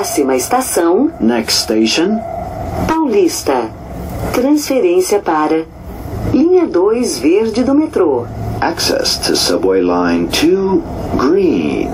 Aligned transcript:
Próxima 0.00 0.32
estação, 0.34 1.12
Next 1.20 1.64
station, 1.64 2.18
Paulista. 2.88 3.70
Transferência 4.32 5.20
para 5.20 5.66
linha 6.32 6.66
2 6.66 7.18
verde 7.18 7.62
do 7.62 7.74
metrô. 7.74 8.24
access 8.62 9.18
to 9.18 9.36
subway 9.36 9.82
line 9.82 10.26
2, 10.28 10.82
green. 11.18 11.90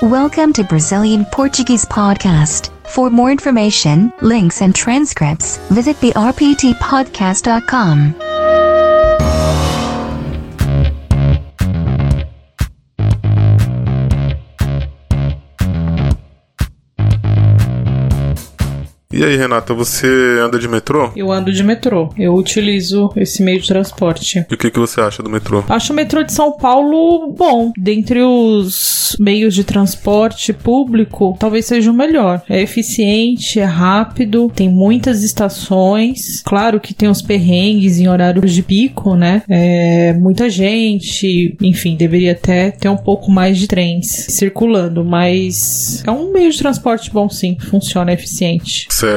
Welcome 0.00 0.54
to 0.54 0.64
Brazilian 0.64 1.26
Portuguese 1.26 1.84
Podcast. 1.84 2.70
For 2.86 3.10
more 3.10 3.30
information, 3.30 4.10
links, 4.22 4.62
and 4.62 4.74
transcripts, 4.74 5.58
visit 5.68 6.00
brptpodcast.com. 6.00 8.27
E 19.18 19.24
aí, 19.24 19.36
Renata, 19.36 19.74
você 19.74 20.06
anda 20.40 20.60
de 20.60 20.68
metrô? 20.68 21.10
Eu 21.16 21.32
ando 21.32 21.52
de 21.52 21.64
metrô. 21.64 22.08
Eu 22.16 22.36
utilizo 22.36 23.10
esse 23.16 23.42
meio 23.42 23.60
de 23.60 23.66
transporte. 23.66 24.46
E 24.48 24.54
o 24.54 24.56
que, 24.56 24.70
que 24.70 24.78
você 24.78 25.00
acha 25.00 25.24
do 25.24 25.28
metrô? 25.28 25.64
Acho 25.68 25.92
o 25.92 25.96
metrô 25.96 26.22
de 26.22 26.32
São 26.32 26.52
Paulo 26.52 27.34
bom. 27.36 27.72
Dentre 27.76 28.22
os 28.22 29.16
meios 29.18 29.56
de 29.56 29.64
transporte 29.64 30.52
público, 30.52 31.36
talvez 31.40 31.64
seja 31.64 31.90
o 31.90 31.94
melhor. 31.94 32.42
É 32.48 32.62
eficiente, 32.62 33.58
é 33.58 33.64
rápido, 33.64 34.52
tem 34.54 34.68
muitas 34.68 35.24
estações. 35.24 36.40
Claro 36.44 36.78
que 36.78 36.94
tem 36.94 37.08
os 37.08 37.20
perrengues 37.20 37.98
em 37.98 38.06
horários 38.06 38.52
de 38.52 38.62
pico, 38.62 39.16
né? 39.16 39.42
É 39.48 40.12
muita 40.12 40.48
gente, 40.48 41.56
enfim, 41.60 41.96
deveria 41.96 42.30
até 42.30 42.70
ter 42.70 42.88
um 42.88 42.96
pouco 42.96 43.32
mais 43.32 43.58
de 43.58 43.66
trens 43.66 44.26
circulando, 44.28 45.04
mas 45.04 46.04
é 46.06 46.10
um 46.12 46.32
meio 46.32 46.52
de 46.52 46.58
transporte 46.58 47.10
bom 47.10 47.28
sim, 47.28 47.56
funciona, 47.58 48.12
é 48.12 48.14
eficiente. 48.14 48.86
Certo. 48.90 49.07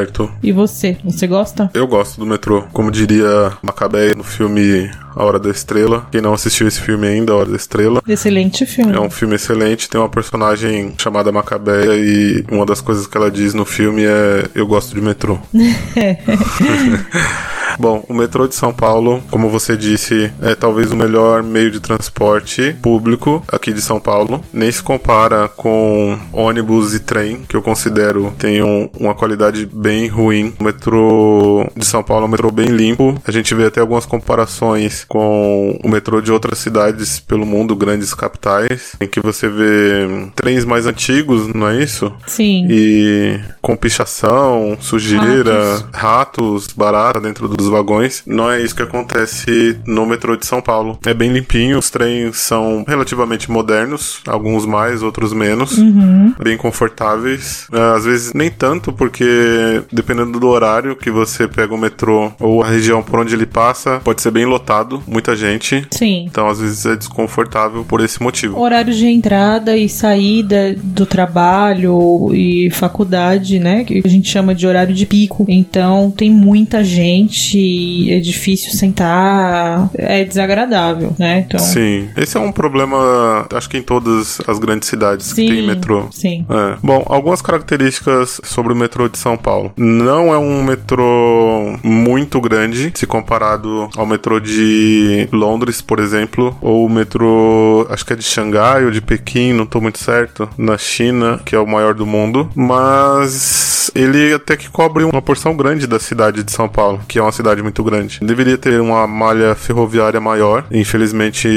E 0.42 0.52
você? 0.52 0.98
Você 1.04 1.28
gosta? 1.28 1.70
Eu 1.74 1.88
gosto 1.88 2.20
do 2.20 2.26
metrô. 2.26 2.64
Como 2.74 2.92
diria 2.92 3.54
Macabeia 3.62 4.16
no 4.16 4.24
filme 4.24 4.90
A 5.16 5.24
Hora 5.24 5.40
da 5.40 5.50
Estrela. 5.50 6.08
Quem 6.12 6.22
não 6.22 6.34
assistiu 6.34 6.68
esse 6.68 6.80
filme 6.80 7.08
ainda, 7.08 7.34
A 7.34 7.36
Hora 7.36 7.50
da 7.50 7.56
Estrela. 7.56 8.02
Excelente 8.08 8.66
filme. 8.66 8.94
É 8.94 9.00
um 9.00 9.10
filme 9.10 9.36
excelente, 9.36 9.90
tem 9.90 10.00
uma 10.00 10.10
personagem 10.10 10.94
chamada 10.98 11.32
Macabeia 11.32 11.96
e 11.96 12.46
uma 12.52 12.66
das 12.66 12.82
coisas 12.82 13.08
que 13.08 13.18
ela 13.18 13.30
diz 13.30 13.54
no 13.54 13.66
filme 13.66 14.04
é 14.06 14.46
eu 14.56 14.68
gosto 14.68 14.96
de 14.96 15.02
metrô. 15.02 15.40
Bom, 17.80 18.04
o 18.08 18.14
metrô 18.14 18.48
de 18.48 18.56
São 18.56 18.74
Paulo, 18.74 19.22
como 19.30 19.50
você 19.50 19.76
disse, 19.76 20.32
é 20.42 20.56
talvez 20.56 20.92
o 20.92 20.96
melhor 20.96 21.44
meio 21.44 21.72
de 21.72 21.80
transporte 21.80 22.76
público 22.82 23.44
aqui 23.48 23.74
de 23.74 23.82
São 23.82 24.00
Paulo. 24.00 24.44
Nem 24.54 24.72
se 24.72 24.82
compara 24.82 25.48
com 25.48 26.18
ônibus 26.32 26.94
e 26.94 27.00
trem, 27.00 27.42
que 27.48 27.56
eu 27.56 27.62
considero 27.62 28.34
tenham 28.38 28.90
uma 29.00 29.14
qualidade 29.14 29.66
bem 29.66 30.08
ruim. 30.08 30.54
O 30.60 30.64
metrô 30.64 31.70
de 31.76 31.86
São 31.86 32.04
Paulo 32.04 32.26
é 32.26 32.28
um 32.28 32.32
metrô 32.32 32.52
bem 32.52 32.68
limpo. 32.68 33.20
A 33.26 33.32
gente 33.32 33.54
vê 33.54 33.66
até 33.66 33.80
algumas 33.82 34.06
comparações 34.06 35.06
com 35.08 35.80
o 35.84 35.90
metrô 35.90 36.22
de 36.22 36.32
outras 36.32 36.60
cidades 36.60 37.20
pelo 37.20 37.46
mundo, 37.46 37.76
grandes 37.76 38.14
capitais, 38.14 38.96
em 39.00 39.08
que 39.08 39.20
você 39.20 39.48
vê 39.48 40.30
trens 40.36 40.66
mais 40.66 40.86
antigos, 40.86 41.48
não 41.48 41.68
é 41.68 41.82
isso? 41.84 42.12
Sim. 42.28 42.68
E 42.70 43.40
com 43.62 43.76
pichação, 43.76 44.78
sujeira, 44.80 45.84
ratos, 45.94 46.68
barata 46.68 47.20
dentro 47.20 47.48
dos 47.62 47.70
vagões. 47.70 48.24
Não 48.26 48.50
é 48.50 48.62
isso 48.62 48.76
que 48.76 48.84
acontece 48.84 49.78
no 49.86 50.06
metrô 50.06 50.36
de 50.36 50.46
São 50.46 50.62
Paulo. 50.62 50.98
É 51.06 51.14
bem 51.14 51.32
limpinho, 51.32 51.78
os 51.78 51.90
trens 51.90 52.38
são 52.38 52.84
relativamente 52.88 53.50
modernos, 53.50 54.22
alguns 54.28 54.66
mais, 54.66 55.04
outros 55.04 55.34
menos. 55.34 55.78
Bem 56.42 56.58
confortáveis. 56.58 57.68
É, 57.72 57.96
Às 57.96 58.06
vezes 58.06 58.34
nem 58.34 58.50
tanto, 58.50 58.92
porque 58.92 59.84
dependendo 59.92 60.40
do 60.40 60.48
horário 60.48 60.96
que 60.96 61.12
você 61.12 61.48
pega 61.48 61.74
o 61.74 61.78
metrô 61.78 62.32
ou 62.40 62.64
a 62.64 62.68
região 62.68 63.04
por 63.04 63.20
onde 63.20 63.34
ele 63.34 63.46
passa, 63.46 64.00
pode 64.04 64.22
ser 64.22 64.32
bem 64.32 64.46
lotado, 64.46 65.02
muita 65.08 65.36
gente. 65.36 65.86
Sim. 65.92 66.26
Então 66.30 66.48
às 66.48 66.60
vezes 66.60 66.86
é 66.86 66.96
desconfortável 66.96 67.84
por 67.84 68.02
esse 68.02 68.22
motivo. 68.22 68.60
Horários 68.60 68.98
de 68.98 69.08
entrada 69.08 69.78
e 69.78 69.88
saída 69.88 70.76
do 70.82 71.06
trabalho 71.06 72.34
e 72.34 72.70
faculdade, 72.72 73.60
né? 73.60 73.84
Que 73.84 74.02
a 74.04 74.10
gente 74.10 74.30
chama 74.30 74.56
de 74.56 74.66
horário 74.66 74.94
de 74.94 75.06
pico. 75.06 75.46
Então 75.48 76.12
tem 76.12 76.30
muita 76.30 76.84
gente, 76.84 77.51
é 78.10 78.20
difícil 78.20 78.72
sentar, 78.72 79.90
é 79.96 80.24
desagradável, 80.24 81.16
né? 81.18 81.46
Então. 81.48 81.60
Sim, 81.60 82.10
esse 82.18 82.38
é 82.38 82.40
um 82.40 82.52
problema, 82.52 83.48
acho 83.54 83.70
que 83.70 83.78
em 83.78 83.82
todas 83.82 84.40
as 84.48 84.60
grandes 84.60 84.88
cidades 84.88 85.34
que 85.34 85.48
tem 85.48 85.66
metrô. 85.66 86.08
Sim. 86.12 86.46
É. 86.50 86.78
Bom, 86.82 87.04
algumas 87.08 87.42
características 87.42 88.42
sobre 88.44 88.74
o 88.74 88.76
metrô 88.76 89.08
de 89.08 89.18
São 89.18 89.38
Paulo. 89.38 89.72
Não 89.78 90.34
é 90.34 90.38
um 90.38 90.64
metrô 90.64 91.78
muito 91.84 92.40
grande, 92.40 92.92
se 92.94 93.06
comparado 93.06 93.90
ao 93.96 94.06
metrô 94.06 94.40
de 94.40 95.28
Londres, 95.32 95.82
por 95.82 96.00
exemplo, 96.00 96.56
ou 96.62 96.86
o 96.86 96.90
metrô, 96.90 97.88
acho 97.90 98.06
que 98.06 98.14
é 98.14 98.16
de 98.16 98.24
Xangai 98.24 98.86
ou 98.86 98.92
de 98.92 99.02
Pequim, 99.02 99.54
não 99.54 99.66
tô 99.66 99.82
muito 99.82 100.00
certo, 100.00 100.50
na 100.58 100.78
China, 100.78 101.40
que 101.46 101.56
é 101.56 101.60
o 101.60 101.68
maior 101.68 101.94
do 101.94 102.06
mundo, 102.06 102.50
mas 102.56 103.92
ele 103.96 104.34
até 104.34 104.56
que 104.56 104.70
cobre 104.70 105.04
uma 105.04 105.22
porção 105.22 105.56
grande 105.56 105.88
da 105.88 106.00
cidade 106.00 106.44
de 106.44 106.52
São 106.52 106.68
Paulo, 106.68 107.02
que 107.08 107.20
é 107.20 107.22
uma 107.22 107.32
cidade 107.32 107.41
muito 107.64 107.84
grande. 107.84 108.20
Deveria 108.22 108.58
ter 108.58 108.80
uma 108.80 109.06
malha 109.08 109.56
ferroviária 109.56 110.20
maior. 110.20 110.66
Infelizmente, 110.72 111.48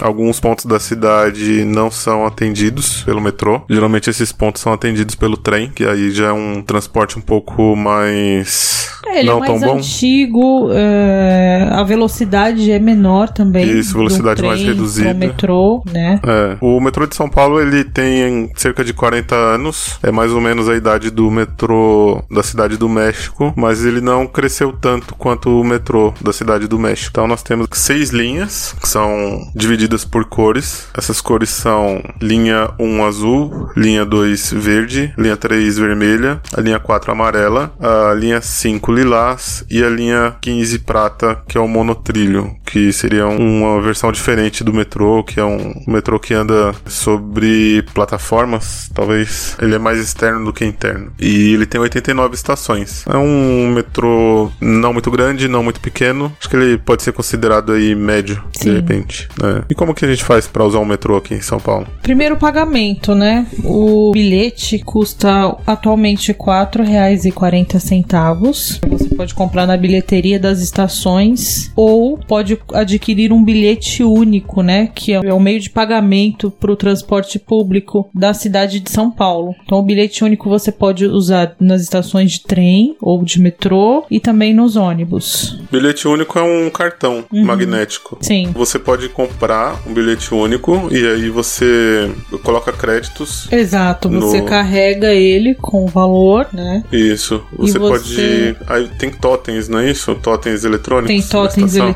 alguns 0.00 0.40
pontos 0.40 0.64
da 0.64 0.80
cidade 0.80 1.64
não 1.64 1.90
são 1.90 2.26
atendidos 2.26 3.02
pelo 3.02 3.20
metrô. 3.20 3.62
Geralmente 3.68 4.10
esses 4.10 4.32
pontos 4.32 4.62
são 4.62 4.72
atendidos 4.72 5.14
pelo 5.14 5.36
trem, 5.36 5.70
que 5.70 5.84
aí 5.84 6.10
já 6.10 6.28
é 6.28 6.32
um 6.32 6.62
transporte 6.62 7.18
um 7.18 7.22
pouco 7.22 7.76
mais 7.76 8.88
É, 9.06 9.18
ele 9.20 9.28
não 9.28 9.44
é 9.44 9.48
mais 9.48 9.60
tão 9.60 9.70
bom. 9.70 9.78
antigo, 9.78 10.70
é, 10.72 11.68
a 11.72 11.82
velocidade 11.82 12.70
é 12.70 12.78
menor 12.78 13.28
também. 13.30 13.70
Isso, 13.78 13.96
velocidade 13.96 14.42
mais 14.42 14.60
reduzida. 14.60 15.10
pro 15.10 15.18
metrô, 15.18 15.82
né? 15.92 16.20
É. 16.26 16.56
O 16.60 16.80
metrô 16.80 17.06
de 17.06 17.14
São 17.14 17.28
Paulo 17.28 17.60
ele 17.60 17.84
tem 17.84 18.50
cerca 18.56 18.84
de 18.84 18.92
40 18.92 19.34
anos, 19.34 19.98
é 20.02 20.10
mais 20.10 20.32
ou 20.32 20.40
menos 20.40 20.68
a 20.68 20.74
idade 20.76 21.10
do 21.10 21.30
metrô 21.30 22.22
da 22.30 22.42
cidade 22.42 22.76
do 22.76 22.88
México, 22.88 23.52
mas 23.56 23.84
ele 23.84 24.00
não 24.00 24.26
cresceu 24.26 24.72
tanto 24.72 25.09
quanto 25.16 25.60
o 25.60 25.64
metrô 25.64 26.12
da 26.20 26.32
cidade 26.32 26.66
do 26.66 26.78
México. 26.78 27.10
Então 27.10 27.26
nós 27.26 27.42
temos 27.42 27.68
seis 27.72 28.10
linhas 28.10 28.74
que 28.80 28.88
são 28.88 29.50
divididas 29.54 30.04
por 30.04 30.24
cores. 30.24 30.88
Essas 30.96 31.20
cores 31.20 31.50
são 31.50 32.02
linha 32.20 32.70
1 32.78 33.04
azul, 33.04 33.70
linha 33.76 34.04
2 34.04 34.52
verde, 34.52 35.12
linha 35.16 35.36
3 35.36 35.78
vermelha, 35.78 36.40
a 36.56 36.60
linha 36.60 36.78
4 36.78 37.12
amarela, 37.12 37.72
a 37.80 38.14
linha 38.14 38.40
5 38.40 38.92
lilás 38.92 39.64
e 39.70 39.82
a 39.82 39.88
linha 39.88 40.36
15 40.40 40.78
prata, 40.80 41.42
que 41.48 41.56
é 41.56 41.60
o 41.60 41.68
monotrilho, 41.68 42.54
que 42.70 42.92
seria 42.92 43.26
uma 43.26 43.80
versão 43.80 44.12
diferente 44.12 44.62
do 44.62 44.72
metrô, 44.72 45.24
que 45.24 45.40
é 45.40 45.44
um 45.44 45.82
metrô 45.86 46.18
que 46.18 46.34
anda 46.34 46.74
sobre 46.86 47.82
plataformas, 47.94 48.90
talvez 48.94 49.56
ele 49.60 49.74
é 49.74 49.78
mais 49.78 49.98
externo 49.98 50.44
do 50.44 50.52
que 50.52 50.64
interno. 50.64 51.12
E 51.18 51.54
ele 51.54 51.66
tem 51.66 51.80
89 51.80 52.34
estações. 52.34 53.04
É 53.06 53.16
um 53.16 53.70
metrô 53.70 54.50
não 54.60 54.92
muito 54.92 55.10
grande, 55.10 55.48
não 55.48 55.62
muito 55.62 55.80
pequeno. 55.80 56.32
Acho 56.38 56.48
que 56.48 56.56
ele 56.56 56.78
pode 56.78 57.02
ser 57.02 57.12
considerado 57.12 57.72
aí 57.72 57.94
médio, 57.94 58.42
de 58.52 58.64
Sim. 58.64 58.74
repente. 58.74 59.28
né? 59.40 59.62
E 59.68 59.74
como 59.74 59.94
que 59.94 60.04
a 60.04 60.08
gente 60.08 60.24
faz 60.24 60.46
pra 60.46 60.64
usar 60.64 60.78
um 60.78 60.84
metrô 60.84 61.16
aqui 61.16 61.34
em 61.34 61.40
São 61.40 61.58
Paulo? 61.58 61.86
Primeiro 62.02 62.36
pagamento, 62.36 63.14
né? 63.14 63.46
O 63.64 64.12
bilhete 64.12 64.78
custa 64.78 65.56
atualmente 65.66 66.32
R$ 66.32 66.38
4,40. 66.38 68.80
Você 68.88 69.14
pode 69.14 69.34
comprar 69.34 69.66
na 69.66 69.76
bilheteria 69.76 70.38
das 70.38 70.60
estações 70.60 71.72
ou 71.74 72.18
pode 72.18 72.56
adquirir 72.72 73.32
um 73.32 73.42
bilhete 73.44 74.02
único, 74.02 74.62
né? 74.62 74.88
Que 74.94 75.12
é 75.12 75.32
o 75.34 75.40
meio 75.40 75.60
de 75.60 75.70
pagamento 75.70 76.50
para 76.50 76.70
o 76.72 76.76
transporte 76.76 77.38
público 77.38 78.08
da 78.14 78.32
cidade 78.34 78.80
de 78.80 78.90
São 78.90 79.10
Paulo. 79.10 79.54
Então, 79.64 79.78
o 79.78 79.82
bilhete 79.82 80.24
único 80.24 80.48
você 80.48 80.70
pode 80.72 81.06
usar 81.06 81.54
nas 81.60 81.82
estações 81.82 82.32
de 82.32 82.40
trem 82.42 82.96
ou 83.00 83.22
de 83.24 83.40
metrô 83.40 84.04
e 84.10 84.20
também 84.20 84.52
nos 84.54 84.76
ônibus. 84.76 85.58
Bilhete 85.70 86.06
único 86.08 86.38
é 86.38 86.42
um 86.42 86.70
cartão 86.70 87.24
magnético. 87.32 88.18
Sim. 88.20 88.50
Você 88.54 88.78
pode 88.78 89.08
comprar 89.08 89.80
um 89.86 89.92
bilhete 89.92 90.32
único 90.34 90.88
e 90.90 91.04
aí 91.06 91.28
você 91.30 92.10
coloca 92.42 92.72
créditos. 92.72 93.48
Exato, 93.52 94.08
você 94.08 94.40
No- 94.40 94.46
carrega 94.46 95.12
ele 95.12 95.54
com 95.54 95.84
o 95.84 95.88
valor, 95.88 96.48
né? 96.52 96.82
Isso. 96.92 97.42
Você, 97.56 97.78
você- 97.78 98.56
pode. 98.58 98.72
Aí 98.72 98.88
tem 98.98 99.10
totens, 99.10 99.68
não 99.68 99.78
é 99.80 99.90
isso? 99.90 100.14
Totens 100.16 100.64
eletrônicos. 100.64 101.08
Tem 101.08 101.22
totens 101.22 101.72
estação. 101.74 101.88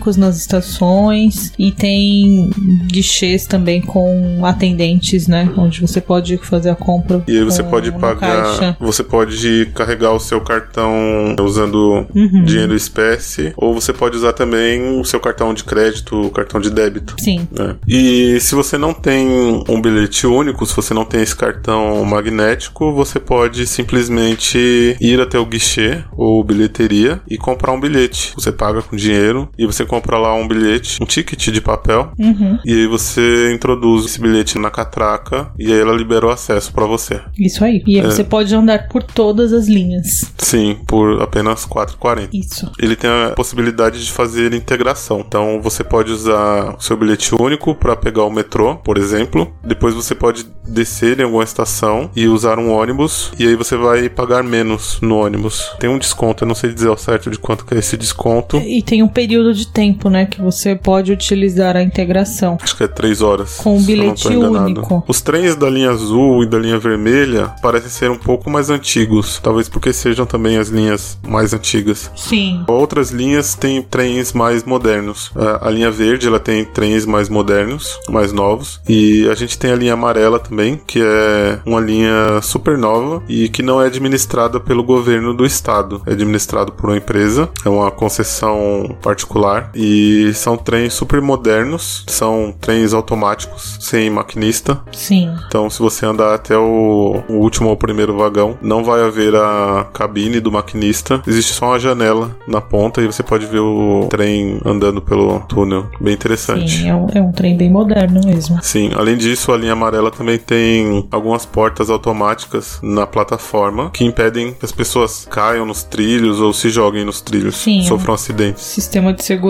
Únicos 0.00 0.16
nas 0.16 0.36
estações 0.38 1.52
e 1.58 1.70
tem 1.70 2.50
guichês 2.90 3.46
também 3.46 3.80
com 3.82 4.44
atendentes, 4.44 5.26
né? 5.28 5.50
Onde 5.56 5.80
você 5.82 6.00
pode 6.00 6.38
fazer 6.38 6.70
a 6.70 6.74
compra. 6.74 7.22
E 7.28 7.36
aí 7.36 7.44
você 7.44 7.62
com- 7.62 7.70
pode 7.70 7.92
pagar, 7.92 8.44
caixa. 8.56 8.76
você 8.80 9.02
pode 9.04 9.66
carregar 9.74 10.12
o 10.12 10.18
seu 10.20 10.40
cartão 10.40 11.36
usando 11.40 12.06
Uhum. 12.14 12.44
dinheiro 12.44 12.74
espécie, 12.74 13.52
ou 13.56 13.74
você 13.74 13.92
pode 13.92 14.16
usar 14.16 14.32
também 14.32 14.98
o 14.98 15.04
seu 15.04 15.20
cartão 15.20 15.52
de 15.52 15.64
crédito, 15.64 16.18
o 16.22 16.30
cartão 16.30 16.60
de 16.60 16.70
débito. 16.70 17.14
Sim. 17.18 17.46
né? 17.52 17.76
E 17.86 18.38
se 18.40 18.54
você 18.54 18.78
não 18.78 18.94
tem 18.94 19.26
um 19.68 19.80
bilhete 19.82 20.26
único, 20.26 20.64
se 20.64 20.74
você 20.74 20.94
não 20.94 21.04
tem 21.04 21.20
esse 21.22 21.36
cartão 21.36 22.02
magnético, 22.04 22.92
você 22.92 23.18
pode 23.20 23.66
simplesmente 23.66 24.96
ir 25.00 25.20
até 25.20 25.38
o 25.38 25.44
guichê 25.46 26.02
ou 26.16 26.42
bilheteria 26.42 27.20
e 27.28 27.36
comprar 27.36 27.72
um 27.72 27.80
bilhete. 27.80 28.32
Você 28.34 28.50
paga 28.52 28.80
com 28.82 28.96
dinheiro 28.96 29.48
e 29.58 29.66
você 29.66 29.84
compra 29.90 30.16
lá 30.18 30.32
um 30.34 30.46
bilhete, 30.46 31.02
um 31.02 31.04
ticket 31.06 31.48
de 31.48 31.60
papel, 31.60 32.12
Uhum. 32.16 32.58
e 32.64 32.72
aí 32.72 32.86
você 32.86 33.52
introduz 33.52 34.04
esse 34.04 34.20
bilhete 34.20 34.56
na 34.56 34.70
catraca 34.70 35.50
e 35.58 35.72
aí 35.72 35.80
ela 35.80 35.92
liberou 35.92 36.30
acesso 36.30 36.72
para 36.72 36.86
você. 36.86 37.20
Isso 37.36 37.64
aí. 37.64 37.82
E 37.84 37.98
aí 37.98 38.06
É. 38.06 38.08
você 38.10 38.22
pode 38.22 38.54
andar 38.54 38.86
por 38.88 39.02
todas 39.02 39.52
as 39.52 39.66
linhas. 39.66 40.32
Sim, 40.38 40.78
por 40.86 41.20
apenas 41.20 41.64
4,40. 41.66 42.28
Isso. 42.32 42.70
Ele 42.78 42.94
tem 42.94 43.10
a 43.10 43.30
possibilidade 43.34 44.04
de 44.04 44.12
fazer 44.12 44.52
integração. 44.54 45.24
Então 45.26 45.60
você 45.60 45.82
pode 45.82 46.12
usar 46.12 46.76
o 46.78 46.80
seu 46.80 46.96
bilhete 46.96 47.34
único 47.34 47.74
para 47.74 47.96
pegar 47.96 48.22
o 48.24 48.30
metrô, 48.30 48.76
por 48.76 48.96
exemplo. 48.96 49.52
Depois 49.64 49.92
você 49.94 50.14
pode 50.14 50.46
descer 50.68 51.18
em 51.18 51.24
alguma 51.24 51.42
estação 51.42 52.10
e 52.14 52.28
usar 52.28 52.58
um 52.60 52.70
ônibus. 52.70 53.32
E 53.38 53.46
aí 53.46 53.56
você 53.56 53.76
vai 53.76 54.08
pagar 54.08 54.44
menos 54.44 55.00
no 55.02 55.16
ônibus. 55.16 55.72
Tem 55.80 55.90
um 55.90 55.98
desconto, 55.98 56.44
eu 56.44 56.48
não 56.48 56.54
sei 56.54 56.72
dizer 56.72 56.88
ao 56.88 56.96
certo 56.96 57.28
de 57.30 57.38
quanto 57.38 57.64
que 57.64 57.74
é 57.74 57.78
esse 57.78 57.96
desconto. 57.96 58.56
E 58.58 58.82
tem 58.82 59.02
um 59.02 59.08
período 59.08 59.52
de 59.52 59.66
tempo, 59.66 59.79
né? 60.10 60.26
Que 60.26 60.40
você 60.40 60.74
pode 60.74 61.12
utilizar 61.12 61.76
a 61.76 61.82
integração. 61.82 62.58
Acho 62.60 62.76
que 62.76 62.84
é 62.84 62.88
3 62.88 63.22
horas. 63.22 63.56
Com 63.56 63.76
um 63.76 63.82
bilhete 63.82 64.28
único. 64.28 65.04
Os 65.06 65.20
trens 65.20 65.56
da 65.56 65.68
linha 65.68 65.90
azul 65.90 66.42
e 66.42 66.46
da 66.46 66.58
linha 66.58 66.78
vermelha 66.78 67.52
parecem 67.62 67.90
ser 67.90 68.10
um 68.10 68.18
pouco 68.18 68.50
mais 68.50 68.70
antigos. 68.70 69.40
Talvez 69.42 69.68
porque 69.68 69.92
sejam 69.92 70.26
também 70.26 70.58
as 70.58 70.68
linhas 70.68 71.18
mais 71.26 71.52
antigas. 71.52 72.10
Sim. 72.16 72.64
Outras 72.66 73.10
linhas 73.10 73.54
têm 73.54 73.82
trens 73.82 74.32
mais 74.32 74.64
modernos. 74.64 75.30
A, 75.34 75.68
a 75.68 75.70
linha 75.70 75.90
verde 75.90 76.26
ela 76.26 76.40
tem 76.40 76.64
trens 76.64 77.06
mais 77.06 77.28
modernos, 77.28 77.98
mais 78.08 78.32
novos. 78.32 78.80
E 78.88 79.28
a 79.28 79.34
gente 79.34 79.58
tem 79.58 79.70
a 79.70 79.76
linha 79.76 79.94
amarela 79.94 80.38
também, 80.38 80.80
que 80.86 81.00
é 81.02 81.58
uma 81.64 81.80
linha 81.80 82.40
super 82.42 82.76
nova 82.76 83.22
e 83.28 83.48
que 83.48 83.62
não 83.62 83.80
é 83.80 83.86
administrada 83.86 84.60
pelo 84.60 84.82
governo 84.82 85.34
do 85.34 85.44
estado. 85.44 86.02
É 86.06 86.12
administrado 86.12 86.72
por 86.72 86.90
uma 86.90 86.96
empresa, 86.96 87.48
é 87.64 87.68
uma 87.68 87.90
concessão 87.90 88.96
particular. 89.02 89.59
E 89.74 90.32
são 90.34 90.56
trens 90.56 90.94
super 90.94 91.20
modernos, 91.20 92.04
são 92.06 92.54
trens 92.60 92.92
automáticos, 92.92 93.78
sem 93.80 94.10
maquinista. 94.10 94.80
Sim. 94.92 95.34
Então, 95.46 95.68
se 95.68 95.78
você 95.78 96.06
andar 96.06 96.34
até 96.34 96.56
o, 96.56 97.22
o 97.28 97.34
último 97.34 97.68
ou 97.68 97.76
primeiro 97.76 98.16
vagão, 98.16 98.58
não 98.62 98.84
vai 98.84 99.02
haver 99.02 99.34
a 99.34 99.86
cabine 99.92 100.40
do 100.40 100.52
maquinista. 100.52 101.22
Existe 101.26 101.52
só 101.52 101.66
uma 101.66 101.78
janela 101.78 102.36
na 102.46 102.60
ponta 102.60 103.00
e 103.00 103.06
você 103.06 103.22
pode 103.22 103.46
ver 103.46 103.60
o 103.60 104.06
trem 104.10 104.60
andando 104.64 105.00
pelo 105.00 105.40
túnel. 105.40 105.86
Bem 106.00 106.14
interessante. 106.14 106.70
Sim, 106.70 106.88
é 106.88 106.94
um, 106.94 107.06
é 107.14 107.20
um 107.20 107.32
trem 107.32 107.56
bem 107.56 107.70
moderno 107.70 108.20
mesmo. 108.24 108.58
Sim, 108.62 108.90
além 108.94 109.16
disso, 109.16 109.52
a 109.52 109.56
linha 109.56 109.72
amarela 109.72 110.10
também 110.10 110.38
tem 110.38 111.06
algumas 111.10 111.44
portas 111.44 111.90
automáticas 111.90 112.78
na 112.82 113.06
plataforma 113.06 113.90
que 113.90 114.04
impedem 114.04 114.52
que 114.52 114.64
as 114.64 114.72
pessoas 114.72 115.26
caiam 115.30 115.66
nos 115.66 115.82
trilhos 115.82 116.40
ou 116.40 116.52
se 116.52 116.70
joguem 116.70 117.04
nos 117.04 117.20
trilhos, 117.20 117.56
Sim. 117.56 117.82
sofram 117.82 118.14
acidentes. 118.14 118.62
Sistema 118.62 119.12
de 119.12 119.24
segurança. 119.24 119.49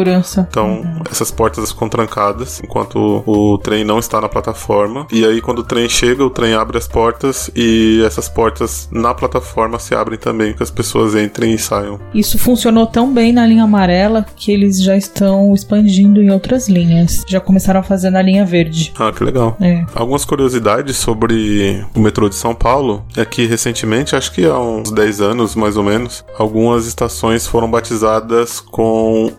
Então, 0.50 0.82
essas 1.10 1.30
portas 1.30 1.70
ficam 1.70 1.88
trancadas 1.88 2.60
enquanto 2.62 3.22
o 3.26 3.58
trem 3.58 3.84
não 3.84 3.98
está 3.98 4.20
na 4.20 4.28
plataforma. 4.28 5.06
E 5.12 5.24
aí, 5.24 5.40
quando 5.40 5.60
o 5.60 5.64
trem 5.64 5.88
chega, 5.88 6.24
o 6.24 6.30
trem 6.30 6.54
abre 6.54 6.78
as 6.78 6.88
portas 6.88 7.50
e 7.54 8.02
essas 8.04 8.28
portas 8.28 8.88
na 8.90 9.14
plataforma 9.14 9.78
se 9.78 9.94
abrem 9.94 10.18
também, 10.18 10.52
que 10.52 10.62
as 10.62 10.70
pessoas 10.70 11.14
entrem 11.14 11.54
e 11.54 11.58
saiam. 11.58 11.98
Isso 12.14 12.38
funcionou 12.38 12.86
tão 12.86 13.12
bem 13.12 13.32
na 13.32 13.46
linha 13.46 13.64
amarela 13.64 14.26
que 14.36 14.52
eles 14.52 14.82
já 14.82 14.96
estão 14.96 15.54
expandindo 15.54 16.22
em 16.22 16.30
outras 16.30 16.68
linhas. 16.68 17.22
Já 17.28 17.40
começaram 17.40 17.80
a 17.80 17.82
fazer 17.82 18.10
na 18.10 18.22
linha 18.22 18.44
verde. 18.44 18.92
Ah, 18.98 19.12
que 19.12 19.22
legal. 19.24 19.56
É. 19.60 19.84
Algumas 19.94 20.24
curiosidades 20.24 20.96
sobre 20.96 21.84
o 21.94 22.00
metrô 22.00 22.28
de 22.28 22.34
São 22.34 22.54
Paulo 22.54 23.04
é 23.16 23.24
que 23.24 23.46
recentemente, 23.46 24.16
acho 24.16 24.32
que 24.32 24.44
há 24.44 24.58
uns 24.58 24.90
10 24.90 25.20
anos 25.20 25.54
mais 25.54 25.76
ou 25.76 25.82
menos, 25.82 26.24
algumas 26.38 26.86
estações 26.86 27.46
foram 27.46 27.70
batizadas 27.70 28.60
com 28.60 29.32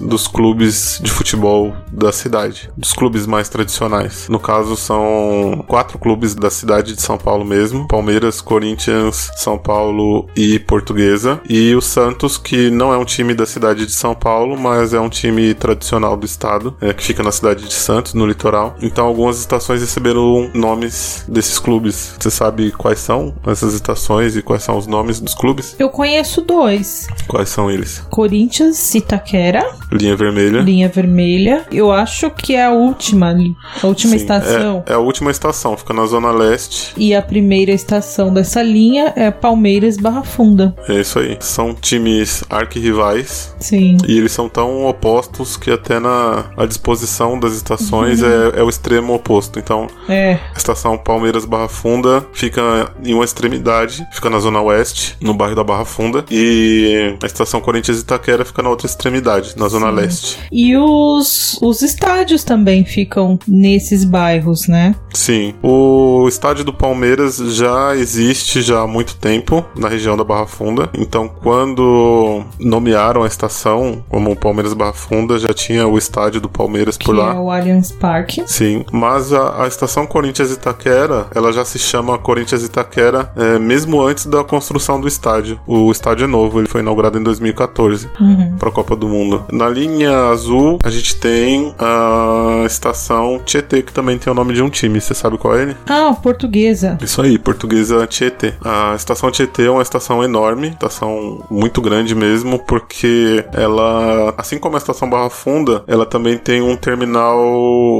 dos 0.00 0.26
clubes 0.26 1.00
de 1.02 1.10
futebol 1.10 1.74
da 1.92 2.12
cidade, 2.12 2.70
dos 2.76 2.92
clubes 2.92 3.26
mais 3.26 3.48
tradicionais. 3.48 4.28
No 4.28 4.38
caso, 4.38 4.76
são 4.76 5.64
quatro 5.66 5.98
clubes 5.98 6.34
da 6.34 6.50
cidade 6.50 6.94
de 6.94 7.02
São 7.02 7.18
Paulo 7.18 7.44
mesmo: 7.44 7.86
Palmeiras, 7.88 8.40
Corinthians, 8.40 9.30
São 9.36 9.58
Paulo 9.58 10.28
e 10.36 10.58
Portuguesa. 10.58 11.40
E 11.48 11.74
o 11.74 11.80
Santos, 11.80 12.36
que 12.36 12.70
não 12.70 12.92
é 12.92 12.98
um 12.98 13.04
time 13.04 13.34
da 13.34 13.46
cidade 13.46 13.86
de 13.86 13.92
São 13.92 14.14
Paulo, 14.14 14.58
mas 14.58 14.94
é 14.94 15.00
um 15.00 15.08
time 15.08 15.54
tradicional 15.54 16.16
do 16.16 16.26
estado, 16.26 16.76
é, 16.80 16.92
que 16.92 17.02
fica 17.02 17.22
na 17.22 17.32
cidade 17.32 17.66
de 17.66 17.74
Santos, 17.74 18.14
no 18.14 18.26
litoral. 18.26 18.76
Então, 18.82 19.06
algumas 19.06 19.38
estações 19.38 19.80
receberam 19.80 20.50
nomes 20.54 21.24
desses 21.28 21.58
clubes. 21.58 22.14
Você 22.18 22.30
sabe 22.30 22.70
quais 22.72 22.98
são 22.98 23.34
essas 23.46 23.74
estações 23.74 24.36
e 24.36 24.42
quais 24.42 24.62
são 24.62 24.76
os 24.76 24.86
nomes 24.86 25.20
dos 25.20 25.34
clubes? 25.34 25.74
Eu 25.78 25.88
conheço 25.88 26.40
dois: 26.40 27.06
Quais 27.26 27.48
são 27.48 27.70
eles? 27.70 28.00
Corinthians, 28.10 28.94
Itaquera, 28.94 29.57
Linha 29.92 30.14
Vermelha. 30.16 30.60
linha 30.60 30.88
vermelha. 30.88 31.64
Eu 31.72 31.90
acho 31.90 32.30
que 32.30 32.54
é 32.54 32.66
a 32.66 32.70
última 32.70 33.28
ali, 33.30 33.54
a 33.82 33.86
última 33.86 34.10
Sim, 34.12 34.16
estação. 34.16 34.82
É, 34.86 34.92
é 34.92 34.94
a 34.94 34.98
última 34.98 35.30
estação, 35.30 35.76
fica 35.76 35.94
na 35.94 36.04
Zona 36.06 36.30
Leste. 36.30 36.92
E 36.96 37.14
a 37.14 37.22
primeira 37.22 37.72
estação 37.72 38.32
dessa 38.32 38.62
linha 38.62 39.12
é 39.16 39.30
Palmeiras 39.30 39.96
Barra 39.96 40.22
Funda. 40.22 40.74
É 40.88 41.00
isso 41.00 41.18
aí. 41.18 41.36
São 41.40 41.74
times 41.74 42.44
arquirrivais 42.50 43.54
Sim. 43.58 43.96
E 44.06 44.16
eles 44.18 44.32
são 44.32 44.48
tão 44.48 44.86
opostos 44.86 45.56
que 45.56 45.70
até 45.70 45.98
na 45.98 46.44
a 46.56 46.66
disposição 46.66 47.38
das 47.38 47.54
estações 47.54 48.22
Uhum. 48.22 48.28
é, 48.54 48.60
é 48.60 48.62
o 48.62 48.68
extremo 48.68 49.14
oposto. 49.14 49.58
Então, 49.58 49.86
É. 50.08 50.38
a 50.54 50.56
estação 50.56 50.96
Palmeiras 50.96 51.44
Barra 51.44 51.68
Funda 51.68 52.24
fica 52.32 52.92
em 53.04 53.14
uma 53.14 53.24
extremidade, 53.24 54.06
fica 54.12 54.28
na 54.30 54.38
zona 54.38 54.60
oeste, 54.60 55.16
no 55.20 55.34
bairro 55.34 55.54
da 55.56 55.64
Barra 55.64 55.84
Funda, 55.84 56.24
e 56.30 57.16
a 57.22 57.26
estação 57.26 57.60
Corinthians 57.60 58.00
Itaquera 58.00 58.44
fica 58.44 58.62
na 58.62 58.68
outra 58.70 58.86
extremidade, 58.86 59.47
na 59.56 59.68
zona 59.68 59.90
leste. 59.90 60.38
E 60.50 60.76
os, 60.76 61.58
os 61.62 61.82
estádios 61.82 62.44
também 62.44 62.84
ficam 62.84 63.38
nesses 63.46 64.04
bairros, 64.04 64.66
né? 64.68 64.94
Sim, 65.14 65.54
o 65.62 66.26
estádio 66.28 66.64
do 66.64 66.72
Palmeiras 66.72 67.36
já 67.36 67.94
existe 67.96 68.60
já 68.62 68.80
há 68.82 68.86
muito 68.86 69.16
tempo 69.16 69.64
na 69.76 69.88
região 69.88 70.16
da 70.16 70.24
Barra 70.24 70.46
Funda. 70.46 70.88
Então, 70.96 71.28
quando 71.28 72.42
nomearam 72.58 73.22
a 73.22 73.26
estação 73.26 74.02
como 74.08 74.34
Palmeiras 74.36 74.72
Barra 74.74 74.92
Funda, 74.92 75.38
já 75.38 75.52
tinha 75.52 75.86
o 75.86 75.96
estádio 75.98 76.40
do 76.40 76.48
Palmeiras 76.48 76.96
Que 76.96 77.06
por 77.06 77.16
lá. 77.16 77.34
é 77.34 77.38
o 77.38 77.50
Allianz 77.50 77.92
Parque. 77.92 78.42
Sim, 78.46 78.84
mas 78.92 79.32
a, 79.32 79.64
a 79.64 79.68
estação 79.68 80.06
Corinthians 80.06 80.50
Itaquera, 80.50 81.26
ela 81.34 81.52
já 81.52 81.64
se 81.64 81.78
chama 81.78 82.18
Corinthians 82.18 82.62
Itaquera 82.62 83.32
é, 83.36 83.58
mesmo 83.58 84.00
antes 84.02 84.26
da 84.26 84.42
construção 84.44 85.00
do 85.00 85.08
estádio. 85.08 85.60
O 85.66 85.90
estádio 85.90 86.24
é 86.24 86.26
novo, 86.26 86.58
ele 86.60 86.68
foi 86.68 86.80
inaugurado 86.80 87.18
em 87.18 87.22
2014 87.22 88.08
Uhum. 88.20 88.56
para 88.58 88.68
a 88.68 88.72
Copa 88.72 88.94
do 88.96 89.08
Mundo. 89.08 89.37
Na 89.52 89.68
linha 89.68 90.28
azul, 90.28 90.78
a 90.82 90.90
gente 90.90 91.16
tem 91.16 91.74
a 91.78 92.64
estação 92.66 93.40
Tietê, 93.44 93.82
que 93.82 93.92
também 93.92 94.18
tem 94.18 94.32
o 94.32 94.36
nome 94.36 94.54
de 94.54 94.62
um 94.62 94.70
time. 94.70 95.00
Você 95.00 95.14
sabe 95.14 95.38
qual 95.38 95.56
é 95.56 95.62
ele? 95.62 95.76
Ah, 95.86 96.14
portuguesa. 96.22 96.98
Isso 97.02 97.20
aí, 97.20 97.38
portuguesa 97.38 98.06
Tietê. 98.06 98.54
A 98.64 98.94
estação 98.94 99.30
Tietê 99.30 99.66
é 99.66 99.70
uma 99.70 99.82
estação 99.82 100.22
enorme, 100.22 100.68
estação 100.68 101.44
muito 101.50 101.80
grande 101.80 102.14
mesmo, 102.14 102.58
porque 102.58 103.44
ela, 103.52 104.34
assim 104.36 104.58
como 104.58 104.76
a 104.76 104.78
estação 104.78 105.08
Barra 105.08 105.30
Funda, 105.30 105.82
ela 105.86 106.04
também 106.04 106.36
tem 106.36 106.60
um 106.60 106.76
terminal 106.76 107.38